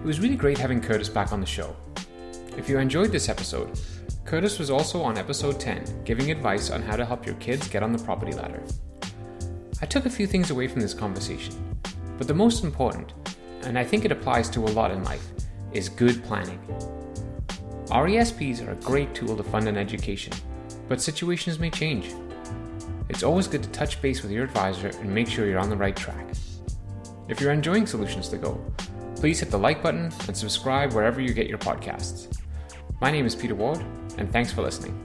It 0.00 0.06
was 0.06 0.18
really 0.18 0.34
great 0.34 0.56
having 0.56 0.80
Curtis 0.80 1.10
back 1.10 1.30
on 1.30 1.40
the 1.40 1.46
show. 1.46 1.76
If 2.56 2.70
you 2.70 2.78
enjoyed 2.78 3.12
this 3.12 3.28
episode, 3.28 3.78
Curtis 4.24 4.58
was 4.58 4.70
also 4.70 5.02
on 5.02 5.18
episode 5.18 5.60
10, 5.60 6.04
giving 6.04 6.30
advice 6.30 6.70
on 6.70 6.80
how 6.80 6.96
to 6.96 7.04
help 7.04 7.26
your 7.26 7.34
kids 7.34 7.68
get 7.68 7.82
on 7.82 7.92
the 7.92 8.02
property 8.02 8.32
ladder. 8.32 8.62
I 9.82 9.86
took 9.86 10.06
a 10.06 10.10
few 10.10 10.26
things 10.26 10.50
away 10.50 10.68
from 10.68 10.80
this 10.80 10.94
conversation, 10.94 11.54
but 12.16 12.26
the 12.26 12.32
most 12.32 12.64
important, 12.64 13.12
and 13.64 13.78
I 13.78 13.84
think 13.84 14.06
it 14.06 14.10
applies 14.10 14.48
to 14.50 14.64
a 14.64 14.72
lot 14.72 14.90
in 14.90 15.04
life, 15.04 15.28
is 15.74 15.90
good 15.90 16.24
planning. 16.24 16.60
RESPs 17.88 18.66
are 18.66 18.72
a 18.72 18.76
great 18.76 19.14
tool 19.14 19.36
to 19.36 19.42
fund 19.42 19.68
an 19.68 19.76
education, 19.76 20.32
but 20.88 21.02
situations 21.02 21.58
may 21.58 21.68
change. 21.68 22.14
It's 23.10 23.22
always 23.22 23.48
good 23.48 23.62
to 23.64 23.68
touch 23.68 24.00
base 24.00 24.22
with 24.22 24.32
your 24.32 24.44
advisor 24.44 24.88
and 24.88 25.14
make 25.14 25.28
sure 25.28 25.46
you're 25.46 25.58
on 25.58 25.68
the 25.68 25.76
right 25.76 25.94
track. 25.94 26.26
If 27.28 27.38
you're 27.38 27.52
enjoying 27.52 27.86
Solutions 27.86 28.30
to 28.30 28.38
Go, 28.38 28.64
please 29.20 29.38
hit 29.38 29.50
the 29.50 29.58
like 29.58 29.82
button 29.82 30.10
and 30.26 30.34
subscribe 30.34 30.94
wherever 30.94 31.20
you 31.20 31.34
get 31.34 31.46
your 31.46 31.58
podcasts. 31.58 32.34
My 33.02 33.10
name 33.10 33.26
is 33.26 33.34
Peter 33.34 33.54
Ward, 33.54 33.78
and 34.16 34.32
thanks 34.32 34.50
for 34.50 34.62
listening. 34.62 34.98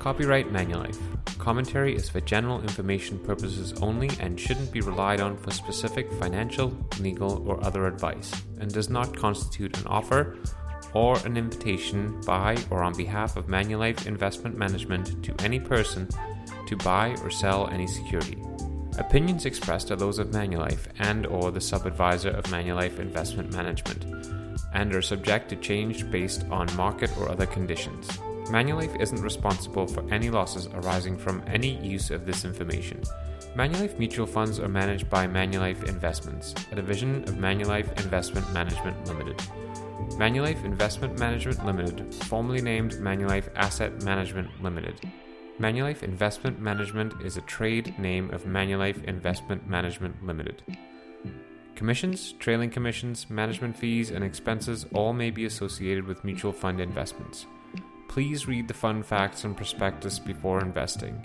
Copyright 0.00 0.52
Manulife. 0.52 0.98
Commentary 1.38 1.94
is 1.94 2.08
for 2.08 2.20
general 2.20 2.60
information 2.60 3.18
purposes 3.20 3.74
only 3.80 4.10
and 4.18 4.38
shouldn't 4.40 4.72
be 4.72 4.80
relied 4.80 5.20
on 5.20 5.36
for 5.36 5.52
specific 5.52 6.10
financial, 6.14 6.76
legal, 6.98 7.48
or 7.48 7.62
other 7.64 7.86
advice, 7.86 8.32
and 8.58 8.72
does 8.72 8.90
not 8.90 9.16
constitute 9.16 9.78
an 9.78 9.86
offer 9.86 10.36
or 10.94 11.18
an 11.26 11.36
invitation 11.36 12.20
by 12.22 12.56
or 12.70 12.82
on 12.82 12.96
behalf 12.96 13.36
of 13.36 13.46
Manulife 13.46 14.06
Investment 14.06 14.56
Management 14.56 15.22
to 15.24 15.34
any 15.40 15.60
person 15.60 16.08
to 16.66 16.76
buy 16.76 17.16
or 17.22 17.30
sell 17.30 17.68
any 17.68 17.86
security. 17.86 18.42
Opinions 18.98 19.44
expressed 19.44 19.90
are 19.90 19.96
those 19.96 20.20
of 20.20 20.28
Manulife 20.28 20.86
and 21.00 21.26
or 21.26 21.50
the 21.50 21.60
sub-advisor 21.60 22.30
of 22.30 22.44
Manulife 22.44 23.00
Investment 23.00 23.52
Management 23.52 24.06
and 24.72 24.94
are 24.94 25.02
subject 25.02 25.48
to 25.48 25.56
change 25.56 26.08
based 26.10 26.44
on 26.50 26.74
market 26.76 27.10
or 27.18 27.28
other 27.28 27.46
conditions. 27.46 28.06
Manulife 28.50 29.00
isn't 29.00 29.22
responsible 29.22 29.86
for 29.86 30.04
any 30.12 30.30
losses 30.30 30.68
arising 30.74 31.16
from 31.16 31.42
any 31.46 31.82
use 31.84 32.10
of 32.10 32.26
this 32.26 32.44
information. 32.44 33.02
Manulife 33.56 33.98
mutual 33.98 34.26
funds 34.26 34.60
are 34.60 34.68
managed 34.68 35.08
by 35.08 35.26
Manulife 35.26 35.88
Investments, 35.88 36.54
a 36.70 36.74
division 36.74 37.22
of 37.24 37.36
Manulife 37.36 37.98
Investment 38.00 38.52
Management 38.52 39.06
Limited. 39.06 39.40
Manulife 40.18 40.64
Investment 40.64 41.18
Management 41.18 41.64
Limited, 41.64 42.14
formerly 42.24 42.60
named 42.60 42.92
Manulife 42.94 43.48
Asset 43.56 44.02
Management 44.02 44.48
Limited. 44.62 45.00
Manulife 45.58 46.02
Investment 46.02 46.60
Management 46.60 47.14
is 47.22 47.36
a 47.36 47.42
trade 47.42 47.98
name 47.98 48.30
of 48.30 48.44
Manulife 48.44 49.02
Investment 49.04 49.68
Management 49.68 50.24
Limited. 50.24 50.62
Commissions, 51.76 52.32
trailing 52.38 52.70
commissions, 52.70 53.30
management 53.30 53.76
fees, 53.76 54.10
and 54.10 54.24
expenses 54.24 54.86
all 54.92 55.12
may 55.12 55.30
be 55.30 55.44
associated 55.44 56.06
with 56.06 56.24
mutual 56.24 56.52
fund 56.52 56.80
investments. 56.80 57.46
Please 58.08 58.46
read 58.46 58.68
the 58.68 58.74
fund 58.74 59.06
facts 59.06 59.44
and 59.44 59.56
prospectus 59.56 60.18
before 60.18 60.60
investing. 60.60 61.24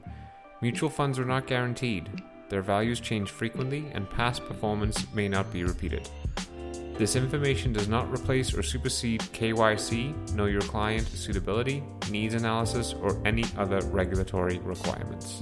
Mutual 0.62 0.89
funds 0.89 1.19
are 1.19 1.25
not 1.25 1.47
guaranteed. 1.47 2.10
Their 2.49 2.62
values 2.62 2.99
change 2.99 3.29
frequently, 3.29 3.86
and 3.93 4.10
past 4.10 4.45
performance 4.45 5.05
may 5.13 5.27
not 5.27 5.53
be 5.53 5.63
repeated. 5.63 6.10
This 6.99 7.15
information 7.15 7.71
does 7.71 7.88
not 7.88 8.12
replace 8.12 8.53
or 8.53 8.62
supersede 8.62 9.21
KYC, 9.21 10.33
know 10.33 10.47
your 10.47 10.59
client 10.59 11.07
suitability, 11.07 11.81
needs 12.12 12.33
analysis, 12.33 12.93
or 13.01 13.17
any 13.25 13.45
other 13.57 13.79
regulatory 13.85 14.59
requirements. 14.59 15.41